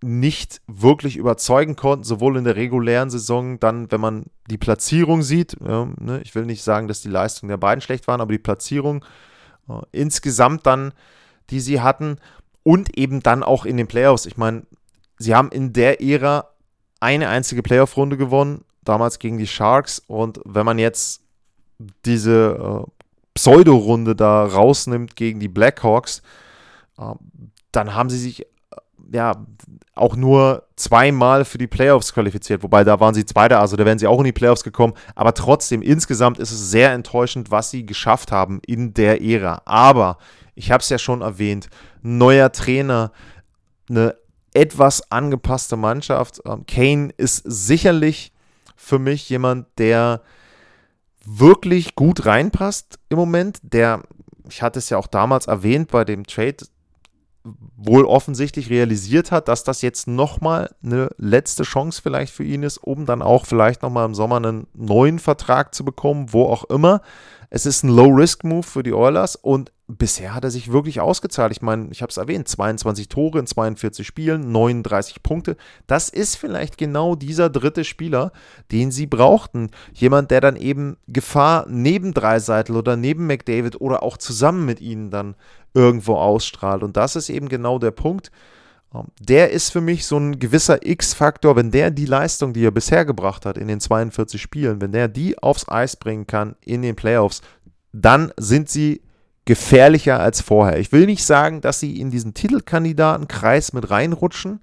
nicht 0.02 0.62
wirklich 0.68 1.18
überzeugen 1.18 1.76
konnten, 1.76 2.04
sowohl 2.04 2.38
in 2.38 2.44
der 2.44 2.56
regulären 2.56 3.10
Saison, 3.10 3.60
dann, 3.60 3.92
wenn 3.92 4.02
man 4.02 4.26
die 4.50 4.58
Platzierung 4.58 5.24
sieht. 5.24 5.58
Ja, 5.66 5.88
ne, 6.00 6.22
ich 6.24 6.36
will 6.36 6.46
nicht 6.46 6.64
sagen, 6.64 6.88
dass 6.88 7.02
die 7.02 7.10
Leistungen 7.10 7.50
der 7.50 7.58
beiden 7.58 7.82
schlecht 7.82 8.08
waren, 8.08 8.22
aber 8.22 8.32
die 8.32 8.38
Platzierung 8.38 9.04
äh, 9.68 9.74
insgesamt 9.92 10.66
dann, 10.66 10.94
die 11.50 11.60
sie 11.60 11.82
hatten 11.82 12.18
und 12.64 12.98
eben 12.98 13.22
dann 13.22 13.44
auch 13.44 13.66
in 13.66 13.78
den 13.78 13.88
Playoffs. 13.88 14.26
Ich 14.26 14.38
meine, 14.38 14.64
sie 15.18 15.34
haben 15.34 15.50
in 15.50 15.74
der 15.74 16.02
Ära 16.02 16.50
eine 17.00 17.30
einzige 17.30 17.64
Playoff-Runde 17.64 18.18
gewonnen, 18.18 18.66
damals 18.84 19.20
gegen 19.20 19.38
die 19.38 19.48
Sharks. 19.48 20.02
Und 20.08 20.40
wenn 20.46 20.66
man 20.66 20.78
jetzt 20.78 21.22
diese 22.06 22.86
äh, 22.86 22.92
Pseudo-Runde 23.34 24.16
da 24.16 24.46
rausnimmt 24.46 25.16
gegen 25.16 25.40
die 25.40 25.48
Blackhawks, 25.48 26.22
äh, 26.98 27.14
dann 27.72 27.96
haben 27.96 28.10
sie 28.10 28.20
sich 28.20 28.46
ja, 29.12 29.46
auch 29.96 30.16
nur 30.16 30.64
zweimal 30.76 31.46
für 31.46 31.58
die 31.58 31.68
Playoffs 31.68 32.14
qualifiziert, 32.14 32.64
wobei 32.64 32.84
da 32.84 33.00
waren 33.00 33.14
sie 33.14 33.26
Zweiter, 33.26 33.60
also 33.60 33.76
da 33.76 33.86
wären 33.86 34.00
sie 34.00 34.08
auch 34.08 34.20
in 34.20 34.26
die 34.26 34.32
Playoffs 34.32 34.64
gekommen. 34.64 34.94
Aber 35.16 35.34
trotzdem, 35.34 35.82
insgesamt 35.82 36.40
ist 36.40 36.52
es 36.52 36.70
sehr 36.70 36.92
enttäuschend, 36.92 37.52
was 37.52 37.72
sie 37.72 37.86
geschafft 37.86 38.32
haben 38.32 38.62
in 38.66 38.94
der 38.94 39.22
Ära. 39.22 39.62
Aber 39.66 40.18
ich 40.56 40.72
habe 40.72 40.82
es 40.82 40.90
ja 40.90 40.98
schon 40.98 41.22
erwähnt, 41.22 41.70
neuer 42.02 42.52
Trainer, 42.52 43.12
eine 43.90 44.16
etwas 44.54 45.12
angepasste 45.12 45.78
Mannschaft. 45.78 46.42
Ähm, 46.46 46.66
Kane 46.66 47.12
ist 47.18 47.44
sicherlich 47.46 48.32
für 48.76 49.00
mich 49.00 49.30
jemand, 49.30 49.68
der 49.78 50.22
wirklich 51.26 51.96
gut 51.96 52.26
reinpasst 52.26 53.00
im 53.10 53.18
Moment. 53.18 53.60
Der, 53.62 54.04
ich 54.50 54.62
hatte 54.62 54.80
es 54.80 54.90
ja 54.90 54.98
auch 54.98 55.08
damals 55.08 55.48
erwähnt 55.48 55.92
bei 55.92 56.06
dem 56.06 56.26
Trade 56.26 56.58
wohl 57.76 58.06
offensichtlich 58.06 58.70
realisiert 58.70 59.32
hat, 59.32 59.48
dass 59.48 59.64
das 59.64 59.82
jetzt 59.82 60.08
nochmal 60.08 60.70
eine 60.84 61.10
letzte 61.18 61.64
Chance 61.64 62.02
vielleicht 62.02 62.34
für 62.34 62.44
ihn 62.44 62.64
ist, 62.64 62.78
um 62.78 63.06
dann 63.06 63.22
auch 63.22 63.46
vielleicht 63.46 63.82
nochmal 63.82 64.06
im 64.06 64.16
Sommer 64.16 64.38
einen 64.38 64.68
neuen 64.74 65.20
Vertrag 65.20 65.74
zu 65.74 65.86
bekommen, 65.86 66.34
wo 66.34 66.46
auch 66.46 66.66
immer. 66.66 67.02
Es 67.50 67.66
ist 67.66 67.84
ein 67.84 67.90
Low-Risk-Move 67.90 68.64
für 68.64 68.84
die 68.84 68.94
Oilers 68.94 69.38
und 69.38 69.72
bisher 69.88 70.36
hat 70.36 70.44
er 70.44 70.52
sich 70.52 70.72
wirklich 70.72 71.00
ausgezahlt. 71.00 71.54
Ich 71.54 71.62
meine, 71.62 71.88
ich 71.92 72.02
habe 72.02 72.10
es 72.10 72.18
erwähnt, 72.18 72.48
22 72.48 73.08
Tore 73.08 73.40
in 73.40 73.48
42 73.48 74.06
Spielen, 74.06 74.52
39 74.52 75.24
Punkte. 75.24 75.56
Das 75.88 76.10
ist 76.10 76.36
vielleicht 76.36 76.78
genau 76.78 77.16
dieser 77.16 77.50
dritte 77.50 77.86
Spieler, 77.86 78.34
den 78.72 78.92
sie 78.92 79.08
brauchten. 79.08 79.72
Jemand, 79.94 80.30
der 80.30 80.42
dann 80.42 80.58
eben 80.58 80.98
Gefahr 81.08 81.66
neben 81.70 82.14
Dreiseitel 82.14 82.76
oder 82.76 82.98
neben 82.98 83.28
McDavid 83.28 83.80
oder 83.80 84.04
auch 84.04 84.18
zusammen 84.18 84.66
mit 84.66 84.82
ihnen 84.82 85.10
dann 85.10 85.36
irgendwo 85.78 86.16
ausstrahlt. 86.16 86.82
Und 86.82 86.98
das 86.98 87.16
ist 87.16 87.30
eben 87.30 87.48
genau 87.50 87.78
der 87.78 87.92
Punkt. 87.92 88.32
Ähm, 88.94 89.06
der 89.20 89.52
ist 89.52 89.72
für 89.72 89.80
mich 89.82 90.08
so 90.08 90.18
ein 90.18 90.40
gewisser 90.40 90.86
X-Faktor, 90.86 91.56
wenn 91.56 91.70
der 91.70 91.92
die 91.92 92.08
Leistung, 92.08 92.54
die 92.54 92.66
er 92.66 92.72
bisher 92.72 93.06
gebracht 93.06 93.46
hat 93.46 93.58
in 93.58 93.68
den 93.68 93.80
42 93.80 94.42
Spielen, 94.42 94.82
wenn 94.82 94.92
der 94.92 95.08
die 95.08 95.38
aufs 95.38 95.70
Eis 95.70 95.96
bringen 95.96 96.26
kann 96.26 96.56
in 96.66 96.82
den 96.82 96.96
Playoffs, 96.96 97.42
dann 97.94 98.34
sind 98.38 98.70
sie 98.70 99.02
gefährlicher 99.46 100.20
als 100.20 100.42
vorher. 100.42 100.80
Ich 100.80 100.92
will 100.92 101.06
nicht 101.06 101.24
sagen, 101.24 101.62
dass 101.62 101.80
sie 101.80 102.02
in 102.02 102.10
diesen 102.10 102.34
Titelkandidatenkreis 102.34 103.72
mit 103.72 103.90
reinrutschen. 103.90 104.62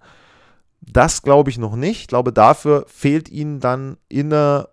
Das 0.80 1.22
glaube 1.22 1.48
ich 1.48 1.56
noch 1.56 1.76
nicht. 1.76 2.00
Ich 2.02 2.08
glaube, 2.08 2.32
dafür 2.32 2.84
fehlt 2.88 3.30
ihnen 3.30 3.60
dann 3.60 3.96
in 4.08 4.30
der 4.30 4.68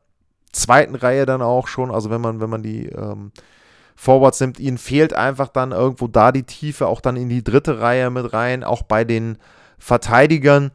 zweiten 0.51 0.95
Reihe 0.95 1.25
dann 1.25 1.41
auch 1.41 1.67
schon, 1.67 1.91
also 1.91 2.10
wenn 2.10 2.19
man, 2.19 2.41
wenn 2.41 2.49
man 2.49 2.63
die 2.63 2.88
ähm, 2.88 3.32
Forwards 3.95 4.39
nimmt, 4.39 4.60
ihnen 4.60 4.77
fehlt 4.77 5.13
einfach 5.13 5.47
dann 5.47 5.71
irgendwo 5.71 6.08
da 6.08 6.32
die 6.32 6.43
Tiefe, 6.43 6.88
auch 6.88 7.01
dann 7.01 7.17
in 7.17 7.30
die 7.30 7.43
dritte 7.43 7.80
Reihe 7.80 8.10
mit 8.10 8.34
rein, 8.34 8.63
auch 8.63 8.84
bei 8.84 9.04
den 9.04 9.38
Verteidigern. 9.77 10.71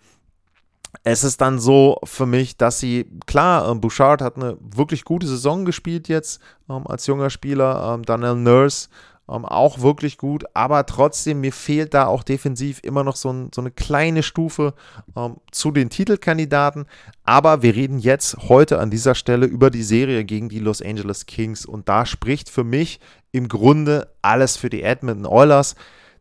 Es 1.04 1.24
ist 1.24 1.40
dann 1.40 1.58
so 1.58 1.98
für 2.04 2.26
mich, 2.26 2.56
dass 2.56 2.80
sie, 2.80 3.10
klar, 3.26 3.68
ähm, 3.68 3.80
Bouchard 3.80 4.22
hat 4.22 4.36
eine 4.36 4.56
wirklich 4.60 5.04
gute 5.04 5.26
Saison 5.26 5.64
gespielt 5.64 6.08
jetzt 6.08 6.40
ähm, 6.70 6.86
als 6.86 7.06
junger 7.06 7.30
Spieler, 7.30 7.94
ähm, 7.94 8.02
Daniel 8.04 8.36
Nurse 8.36 8.88
ähm, 9.28 9.44
auch 9.44 9.80
wirklich 9.80 10.18
gut, 10.18 10.44
aber 10.54 10.86
trotzdem, 10.86 11.40
mir 11.40 11.52
fehlt 11.52 11.94
da 11.94 12.06
auch 12.06 12.22
defensiv 12.22 12.80
immer 12.82 13.02
noch 13.02 13.16
so, 13.16 13.32
ein, 13.32 13.50
so 13.54 13.60
eine 13.60 13.70
kleine 13.70 14.22
Stufe 14.22 14.74
ähm, 15.16 15.36
zu 15.50 15.72
den 15.72 15.90
Titelkandidaten. 15.90 16.86
Aber 17.24 17.62
wir 17.62 17.74
reden 17.74 17.98
jetzt 17.98 18.36
heute 18.48 18.78
an 18.78 18.90
dieser 18.90 19.14
Stelle 19.14 19.46
über 19.46 19.70
die 19.70 19.82
Serie 19.82 20.24
gegen 20.24 20.48
die 20.48 20.60
Los 20.60 20.80
Angeles 20.80 21.26
Kings 21.26 21.66
und 21.66 21.88
da 21.88 22.06
spricht 22.06 22.50
für 22.50 22.64
mich 22.64 23.00
im 23.32 23.48
Grunde 23.48 24.08
alles 24.22 24.56
für 24.56 24.70
die 24.70 24.82
Edmonton 24.82 25.26
Oilers. 25.26 25.74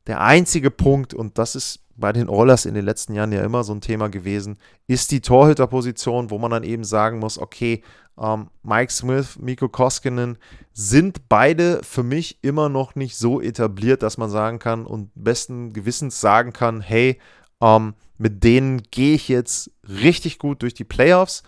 Der 0.07 0.21
einzige 0.21 0.71
Punkt, 0.71 1.13
und 1.13 1.37
das 1.37 1.55
ist 1.55 1.79
bei 1.95 2.11
den 2.11 2.27
Oilers 2.27 2.65
in 2.65 2.73
den 2.73 2.85
letzten 2.85 3.13
Jahren 3.13 3.31
ja 3.31 3.43
immer 3.43 3.63
so 3.63 3.73
ein 3.73 3.81
Thema 3.81 4.09
gewesen, 4.09 4.57
ist 4.87 5.11
die 5.11 5.21
Torhüterposition, 5.21 6.29
wo 6.29 6.37
man 6.37 6.51
dann 6.51 6.63
eben 6.63 6.83
sagen 6.83 7.19
muss, 7.19 7.39
okay, 7.39 7.83
ähm, 8.19 8.49
Mike 8.63 8.91
Smith, 8.91 9.37
Miko 9.39 9.69
Koskinen 9.69 10.37
sind 10.73 11.27
beide 11.29 11.81
für 11.83 12.03
mich 12.03 12.39
immer 12.41 12.69
noch 12.69 12.95
nicht 12.95 13.17
so 13.17 13.41
etabliert, 13.41 14.03
dass 14.03 14.17
man 14.17 14.29
sagen 14.29 14.59
kann 14.59 14.85
und 14.85 15.11
besten 15.15 15.73
Gewissens 15.73 16.19
sagen 16.21 16.53
kann, 16.53 16.81
hey, 16.81 17.19
ähm, 17.61 17.93
mit 18.17 18.43
denen 18.43 18.83
gehe 18.91 19.15
ich 19.15 19.27
jetzt 19.27 19.71
richtig 19.87 20.39
gut 20.39 20.61
durch 20.61 20.73
die 20.73 20.83
Playoffs. 20.83 21.43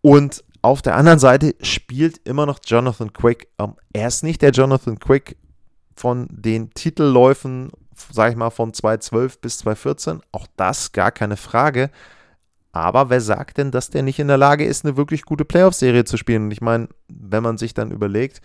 Und 0.00 0.44
auf 0.62 0.82
der 0.82 0.96
anderen 0.96 1.18
Seite 1.18 1.54
spielt 1.60 2.18
immer 2.26 2.46
noch 2.46 2.58
Jonathan 2.64 3.12
Quick. 3.12 3.48
Ähm, 3.58 3.74
er 3.92 4.08
ist 4.08 4.22
nicht 4.22 4.42
der 4.42 4.50
Jonathan 4.50 4.98
Quick 4.98 5.36
von 5.94 6.26
den 6.30 6.70
Titelläufen, 6.70 7.70
sag 8.12 8.30
ich 8.30 8.36
mal, 8.36 8.50
von 8.50 8.72
2012 8.72 9.40
bis 9.40 9.58
2014. 9.58 10.20
Auch 10.32 10.46
das 10.56 10.92
gar 10.92 11.10
keine 11.10 11.36
Frage. 11.36 11.90
Aber 12.76 13.08
wer 13.08 13.22
sagt 13.22 13.56
denn, 13.56 13.70
dass 13.70 13.88
der 13.88 14.02
nicht 14.02 14.18
in 14.18 14.28
der 14.28 14.36
Lage 14.36 14.66
ist, 14.66 14.84
eine 14.84 14.98
wirklich 14.98 15.22
gute 15.22 15.46
Playoff-Serie 15.46 16.04
zu 16.04 16.18
spielen? 16.18 16.44
Und 16.44 16.50
ich 16.50 16.60
meine, 16.60 16.88
wenn 17.08 17.42
man 17.42 17.56
sich 17.56 17.72
dann 17.72 17.90
überlegt, 17.90 18.42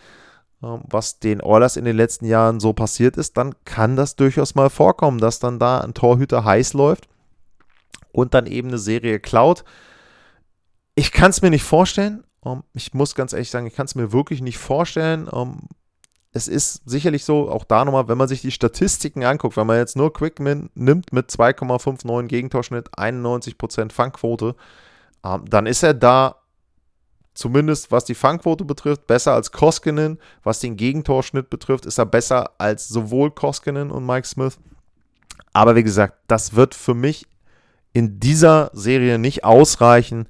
ähm, 0.64 0.82
was 0.88 1.20
den 1.20 1.42
Oilers 1.42 1.76
in 1.76 1.84
den 1.84 1.98
letzten 1.98 2.26
Jahren 2.26 2.62
so 2.62 2.72
passiert 2.72 3.18
ist, 3.18 3.36
dann 3.36 3.54
kann 3.66 3.98
das 3.98 4.16
durchaus 4.16 4.56
mal 4.56 4.70
vorkommen, 4.70 5.18
dass 5.20 5.40
dann 5.40 5.60
da 5.60 5.82
ein 5.82 5.94
Torhüter 5.94 6.46
heiß 6.46 6.74
läuft 6.74 7.10
und 8.14 8.34
dann 8.34 8.46
eben 8.46 8.70
eine 8.70 8.78
Serie 8.78 9.20
klaut. 9.20 9.66
Ich 10.96 11.12
kann 11.12 11.32
es 11.32 11.42
mir 11.42 11.50
nicht 11.50 11.64
vorstellen. 11.64 12.24
Ähm, 12.46 12.64
ich 12.74 12.94
muss 12.94 13.16
ganz 13.16 13.34
ehrlich 13.34 13.50
sagen, 13.50 13.68
ich 13.68 13.76
kann 13.76 13.86
es 13.86 13.96
mir 13.96 14.14
wirklich 14.14 14.42
nicht 14.42 14.60
vorstellen. 14.60 15.30
Es 16.34 16.48
ist 16.48 16.82
sicherlich 16.86 17.26
so, 17.26 17.50
auch 17.50 17.66
da 17.66 17.84
nochmal, 17.84 18.08
wenn 18.08 18.18
man 18.18 18.28
sich 18.28 18.42
die 18.42 18.52
Statistiken 18.52 19.24
anguckt, 19.24 19.58
wenn 19.58 19.68
man 19.68 19.78
jetzt 19.78 19.98
nur 19.98 20.14
Quickman 20.14 20.70
nimmt 20.76 21.12
mit 21.12 21.30
2,59 21.30 22.28
Gegentorschnitt, 22.28 22.90
91% 22.98 23.92
Fangquote, 23.92 24.56
ähm, 25.26 25.44
dann 25.50 25.66
ist 25.66 25.84
er 25.84 25.94
da 25.94 26.38
zumindest 27.34 27.92
was 27.92 28.06
die 28.06 28.16
Fangquote 28.16 28.66
betrifft, 28.66 29.08
besser 29.08 29.34
als 29.34 29.52
Koskinen. 29.52 30.20
Was 30.44 30.60
den 30.60 30.78
Gegentorschnitt 30.78 31.50
betrifft, 31.50 31.86
ist 31.86 31.98
er 31.98 32.06
besser 32.06 32.52
als 32.58 32.88
sowohl 32.88 33.32
Koskinen 33.32 33.92
und 33.92 34.06
Mike 34.06 34.28
Smith. 34.28 34.58
Aber 35.54 35.76
wie 35.76 35.84
gesagt, 35.84 36.18
das 36.28 36.56
wird 36.56 36.76
für 36.76 36.94
mich 36.94 37.28
in 37.94 38.20
dieser 38.20 38.72
Serie 38.74 39.20
nicht 39.20 39.44
ausreichen. 39.44 40.28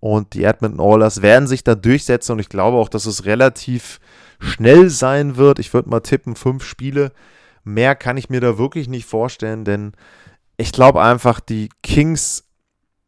Und 0.00 0.34
die 0.34 0.44
Edmonton 0.44 0.80
Oilers 0.80 1.22
werden 1.22 1.46
sich 1.46 1.62
da 1.62 1.74
durchsetzen. 1.74 2.32
Und 2.32 2.38
ich 2.40 2.48
glaube 2.48 2.76
auch, 2.76 2.88
dass 2.88 3.06
es 3.06 3.24
relativ 3.24 4.00
schnell 4.42 4.90
sein 4.90 5.36
wird. 5.36 5.58
Ich 5.58 5.72
würde 5.72 5.88
mal 5.88 6.00
tippen, 6.00 6.36
fünf 6.36 6.64
Spiele. 6.64 7.12
Mehr 7.64 7.94
kann 7.94 8.16
ich 8.16 8.28
mir 8.28 8.40
da 8.40 8.58
wirklich 8.58 8.88
nicht 8.88 9.06
vorstellen, 9.06 9.64
denn 9.64 9.92
ich 10.56 10.72
glaube 10.72 11.00
einfach, 11.02 11.40
die 11.40 11.70
Kings, 11.82 12.44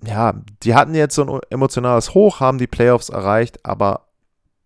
ja, 0.05 0.35
die 0.63 0.75
hatten 0.75 0.95
jetzt 0.95 1.15
so 1.15 1.25
ein 1.25 1.41
emotionales 1.51 2.15
Hoch, 2.15 2.41
haben 2.41 2.59
die 2.59 2.67
Playoffs 2.67 3.09
erreicht, 3.09 3.65
aber 3.67 4.07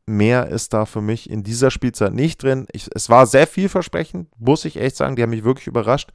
mehr 0.06 0.48
ist 0.48 0.74
da 0.74 0.84
für 0.84 1.00
mich 1.00 1.28
in 1.28 1.42
dieser 1.42 1.70
Spielzeit 1.70 2.12
nicht 2.12 2.42
drin. 2.42 2.66
Ich, 2.72 2.88
es 2.94 3.10
war 3.10 3.26
sehr 3.26 3.46
vielversprechend, 3.46 4.28
muss 4.38 4.64
ich 4.64 4.76
echt 4.76 4.96
sagen. 4.96 5.16
Die 5.16 5.22
haben 5.22 5.30
mich 5.30 5.44
wirklich 5.44 5.66
überrascht, 5.66 6.10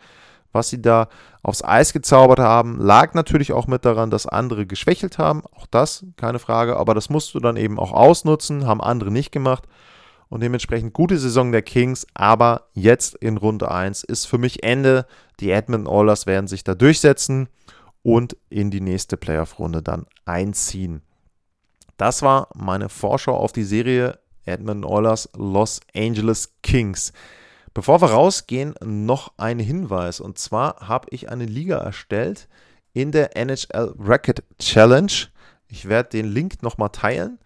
was 0.52 0.70
sie 0.70 0.82
da 0.82 1.10
aufs 1.42 1.64
Eis 1.64 1.94
gezaubert 1.94 2.40
haben. 2.40 2.80
Lag 2.80 3.14
natürlich 3.14 3.54
auch 3.54 3.68
mit 3.68 3.86
daran, 3.86 4.10
dass 4.10 4.28
andere 4.28 4.66
geschwächelt 4.66 5.18
haben. 5.18 5.44
Auch 5.56 5.68
das, 5.70 6.06
keine 6.18 6.40
Frage. 6.40 6.78
Aber 6.78 6.94
das 6.96 7.10
musst 7.10 7.34
du 7.34 7.40
dann 7.40 7.58
eben 7.58 7.80
auch 7.80 7.92
ausnutzen, 7.92 8.66
haben 8.66 8.82
andere 8.82 9.12
nicht 9.12 9.32
gemacht 9.32 9.68
und 10.34 10.42
dementsprechend 10.42 10.94
gute 10.94 11.20
Saison 11.20 11.52
der 11.52 11.62
Kings, 11.62 12.08
aber 12.16 12.68
jetzt 12.74 13.14
in 13.14 13.38
Runde 13.38 13.70
1 13.70 14.04
ist 14.04 14.26
für 14.26 14.40
mich 14.40 14.64
Ende. 14.64 15.06
Die 15.40 15.52
Edmonton 15.52 15.86
Oilers 15.86 16.26
werden 16.26 16.48
sich 16.48 16.64
da 16.64 16.74
durchsetzen 16.74 17.50
und 18.02 18.36
in 18.50 18.72
die 18.72 18.82
nächste 18.82 19.16
Playoff-Runde 19.16 19.84
dann 19.84 20.08
einziehen. 20.26 21.04
Das 21.98 22.24
war 22.24 22.48
meine 22.56 22.90
Vorschau 22.90 23.38
auf 23.38 23.52
die 23.52 23.64
Serie 23.64 24.18
Edmonton 24.44 24.92
Oilers 24.92 25.30
Los 25.38 25.82
Angeles 25.96 26.52
Kings. 26.64 27.14
Bevor 27.76 28.02
wir 28.02 28.10
rausgehen, 28.10 28.74
noch 28.84 29.34
ein 29.38 29.60
Hinweis. 29.60 30.20
Und 30.20 30.40
zwar 30.40 30.88
habe 30.88 31.10
ich 31.12 31.30
eine 31.30 31.46
Liga 31.46 31.78
erstellt 31.78 32.48
in 32.94 33.12
der 33.12 33.38
NHL 33.38 33.94
Racket 34.00 34.44
Challenge. 34.58 35.14
Ich 35.68 35.88
werde 35.88 36.10
den 36.10 36.26
Link 36.26 36.64
nochmal 36.64 36.90
teilen 36.90 37.38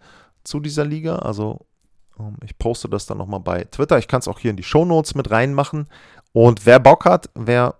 zu 0.42 0.58
dieser 0.58 0.86
Liga. 0.86 1.16
Also 1.16 1.66
ich 2.44 2.58
poste 2.58 2.88
das 2.88 3.06
dann 3.06 3.18
nochmal 3.18 3.40
bei 3.40 3.64
Twitter. 3.64 3.98
Ich 3.98 4.08
kann 4.08 4.20
es 4.20 4.28
auch 4.28 4.38
hier 4.38 4.50
in 4.50 4.56
die 4.56 4.62
Show 4.62 4.84
Notes 4.84 5.14
mit 5.14 5.30
reinmachen. 5.30 5.88
Und 6.32 6.66
wer 6.66 6.80
Bock 6.80 7.04
hat, 7.04 7.30
wer 7.34 7.76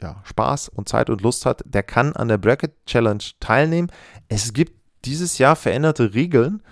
ja, 0.00 0.20
Spaß 0.24 0.68
und 0.68 0.88
Zeit 0.88 1.10
und 1.10 1.22
Lust 1.22 1.46
hat, 1.46 1.62
der 1.64 1.82
kann 1.82 2.14
an 2.14 2.28
der 2.28 2.38
Bracket 2.38 2.72
Challenge 2.86 3.22
teilnehmen. 3.40 3.90
Es 4.28 4.52
gibt 4.52 4.74
dieses 5.04 5.38
Jahr 5.38 5.56
veränderte 5.56 6.14
Regeln. 6.14 6.62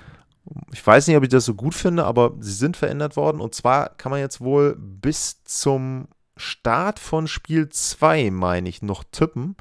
Ich 0.72 0.84
weiß 0.84 1.06
nicht, 1.06 1.16
ob 1.16 1.22
ich 1.22 1.28
das 1.28 1.44
so 1.44 1.54
gut 1.54 1.74
finde, 1.74 2.04
aber 2.04 2.34
sie 2.40 2.52
sind 2.52 2.76
verändert 2.76 3.16
worden. 3.16 3.40
Und 3.40 3.54
zwar 3.54 3.90
kann 3.90 4.10
man 4.10 4.20
jetzt 4.20 4.40
wohl 4.40 4.76
bis 4.76 5.42
zum 5.44 6.08
Start 6.36 6.98
von 6.98 7.26
Spiel 7.26 7.68
2, 7.68 8.30
meine 8.30 8.68
ich, 8.68 8.82
noch 8.82 9.04
tippen. 9.04 9.56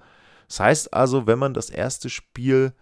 Das 0.47 0.59
heißt 0.59 0.93
also, 0.93 1.27
wenn 1.27 1.39
man 1.39 1.53
das 1.53 1.69
erste 1.69 2.09
Spiel 2.09 2.73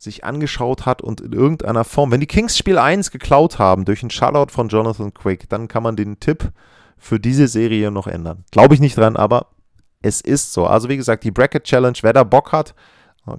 sich 0.00 0.24
angeschaut 0.24 0.86
hat 0.86 1.02
und 1.02 1.20
in 1.20 1.32
irgendeiner 1.32 1.84
Form, 1.84 2.10
wenn 2.10 2.20
die 2.20 2.26
Kings 2.26 2.56
Spiel 2.56 2.78
1 2.78 3.10
geklaut 3.10 3.58
haben 3.58 3.84
durch 3.84 4.02
einen 4.02 4.10
Shutout 4.10 4.50
von 4.50 4.68
Jonathan 4.68 5.12
Quick, 5.12 5.48
dann 5.50 5.68
kann 5.68 5.82
man 5.82 5.94
den 5.94 6.18
Tipp 6.18 6.52
für 6.96 7.20
diese 7.20 7.48
Serie 7.48 7.90
noch 7.90 8.06
ändern. 8.06 8.44
Glaube 8.50 8.74
ich 8.74 8.80
nicht 8.80 8.96
dran, 8.96 9.16
aber 9.16 9.48
es 10.00 10.22
ist 10.22 10.54
so. 10.54 10.66
Also 10.66 10.88
wie 10.88 10.96
gesagt, 10.96 11.22
die 11.24 11.30
Bracket 11.30 11.64
Challenge, 11.64 11.98
wer 12.00 12.14
da 12.14 12.24
Bock 12.24 12.52
hat, 12.52 12.74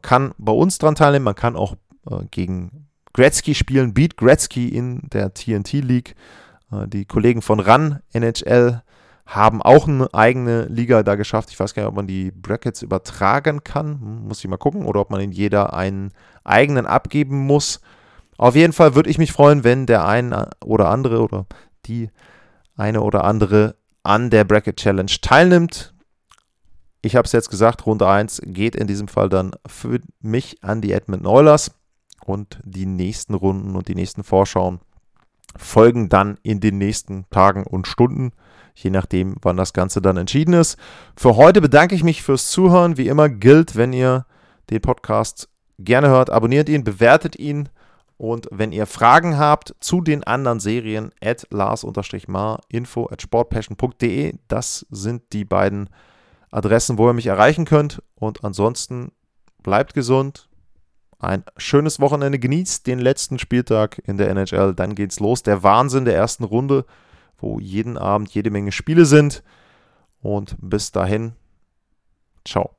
kann 0.04 0.34
bei 0.38 0.52
uns 0.52 0.78
dran 0.78 0.94
teilnehmen. 0.94 1.26
Man 1.26 1.36
kann 1.36 1.56
auch 1.56 1.76
äh, 2.10 2.26
gegen 2.30 2.88
Gretzky 3.14 3.56
spielen, 3.56 3.96
Beat 3.96 4.16
Gretzky 4.16 4.70
in 4.70 5.02
der 5.12 5.34
TNT 5.34 5.74
League. 5.74 6.16
Äh, 6.72 6.88
die 6.88 7.06
Kollegen 7.06 7.42
von 7.42 7.60
RAN 7.60 8.02
NHL 8.14 8.84
haben 9.36 9.62
auch 9.62 9.88
eine 9.88 10.14
eigene 10.14 10.66
Liga 10.66 11.04
da 11.04 11.16
geschafft. 11.16 11.52
Ich 11.52 11.60
weiß 11.60 11.74
gar 11.74 11.84
nicht, 11.84 11.90
ob 11.90 11.96
man 11.96 12.08
die 12.08 12.32
Brackets 12.32 12.82
übertragen 12.82 13.64
kann. 13.64 14.26
Muss 14.28 14.40
ich 14.44 14.50
mal 14.50 14.58
gucken. 14.58 14.86
Oder 14.86 15.00
ob 15.00 15.10
man 15.10 15.22
in 15.22 15.32
jeder 15.32 15.74
einen 15.74 16.12
eigenen 16.44 16.86
abgeben 16.86 17.38
muss. 17.38 17.80
Auf 18.38 18.56
jeden 18.56 18.74
Fall 18.74 18.94
würde 18.94 19.10
ich 19.10 19.18
mich 19.18 19.32
freuen, 19.32 19.64
wenn 19.64 19.86
der 19.86 20.06
eine 20.06 20.50
oder 20.66 20.90
andere 20.90 21.22
oder 21.22 21.46
die 21.86 22.10
eine 22.76 23.02
oder 23.02 23.24
andere 23.24 23.76
an 24.04 24.30
der 24.30 24.44
Bracket 24.44 24.76
Challenge 24.78 25.12
teilnimmt. 25.22 25.94
Ich 27.02 27.16
habe 27.16 27.26
es 27.26 27.32
jetzt 27.32 27.50
gesagt, 27.50 27.86
Runde 27.86 28.08
1 28.08 28.42
geht 28.46 28.76
in 28.76 28.88
diesem 28.88 29.08
Fall 29.08 29.30
dann 29.30 29.52
für 29.66 30.02
mich 30.20 30.62
an 30.62 30.82
die 30.82 30.92
Edmonton 30.92 31.28
Oilers 31.28 31.72
und 32.26 32.60
die 32.66 32.86
nächsten 32.86 33.34
Runden 33.34 33.76
und 33.78 33.88
die 33.88 33.96
nächsten 33.96 34.24
Vorschauen 34.24 34.82
folgen 35.56 36.10
dann 36.10 36.38
in 36.44 36.60
den 36.60 36.78
nächsten 36.78 37.26
Tagen 37.30 37.64
und 37.64 37.88
Stunden, 37.88 38.32
je 38.76 38.90
nachdem, 38.90 39.36
wann 39.42 39.58
das 39.58 39.74
Ganze 39.74 40.02
dann 40.02 40.18
entschieden 40.18 40.54
ist. 40.54 40.78
Für 41.16 41.36
heute 41.36 41.62
bedanke 41.62 41.96
ich 41.96 42.04
mich 42.04 42.24
fürs 42.24 42.50
Zuhören. 42.50 42.98
Wie 42.98 43.08
immer 43.08 43.30
gilt, 43.30 43.76
wenn 43.76 43.94
ihr 43.94 44.26
den 44.70 44.82
Podcast 44.82 45.50
gerne 45.80 46.10
hört, 46.10 46.30
abonniert 46.30 46.70
ihn, 46.70 46.84
bewertet 46.84 47.38
ihn. 47.38 47.70
Und 48.18 48.48
wenn 48.52 48.72
ihr 48.72 48.86
Fragen 48.86 49.40
habt 49.40 49.76
zu 49.80 50.02
den 50.02 50.24
anderen 50.24 50.60
Serien, 50.60 51.12
at 51.24 51.48
lars-mar, 51.50 52.62
info 52.70 53.10
at 53.10 53.22
sportpassion.de, 53.22 54.36
das 54.48 54.86
sind 54.92 55.24
die 55.34 55.44
beiden 55.44 55.90
Adressen, 56.52 56.98
wo 56.98 57.10
ihr 57.10 57.14
mich 57.14 57.26
erreichen 57.26 57.66
könnt. 57.66 58.04
Und 58.14 58.44
ansonsten 58.44 59.12
bleibt 59.64 59.94
gesund, 59.96 60.50
ein 61.22 61.44
schönes 61.58 62.00
Wochenende. 62.00 62.40
Genießt 62.40 62.86
den 62.88 63.00
letzten 63.00 63.40
Spieltag 63.40 64.02
in 64.06 64.18
der 64.18 64.30
NHL. 64.30 64.74
Dann 64.76 64.96
geht's 64.96 65.20
los. 65.20 65.44
Der 65.44 65.64
Wahnsinn 65.64 66.06
der 66.06 66.16
ersten 66.16 66.44
Runde, 66.44 66.86
wo 67.42 67.60
jeden 67.60 67.98
Abend 67.98 68.34
jede 68.34 68.52
Menge 68.52 68.72
Spiele 68.72 69.06
sind. 69.06 69.44
Und 70.22 70.56
bis 70.62 70.92
dahin, 70.92 71.34
ciao. 72.46 72.76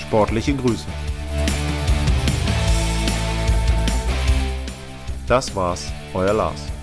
Sportliche 0.00 0.54
Grüße. 0.56 0.86
Das 5.28 5.54
war's, 5.54 5.92
euer 6.14 6.32
Lars. 6.32 6.79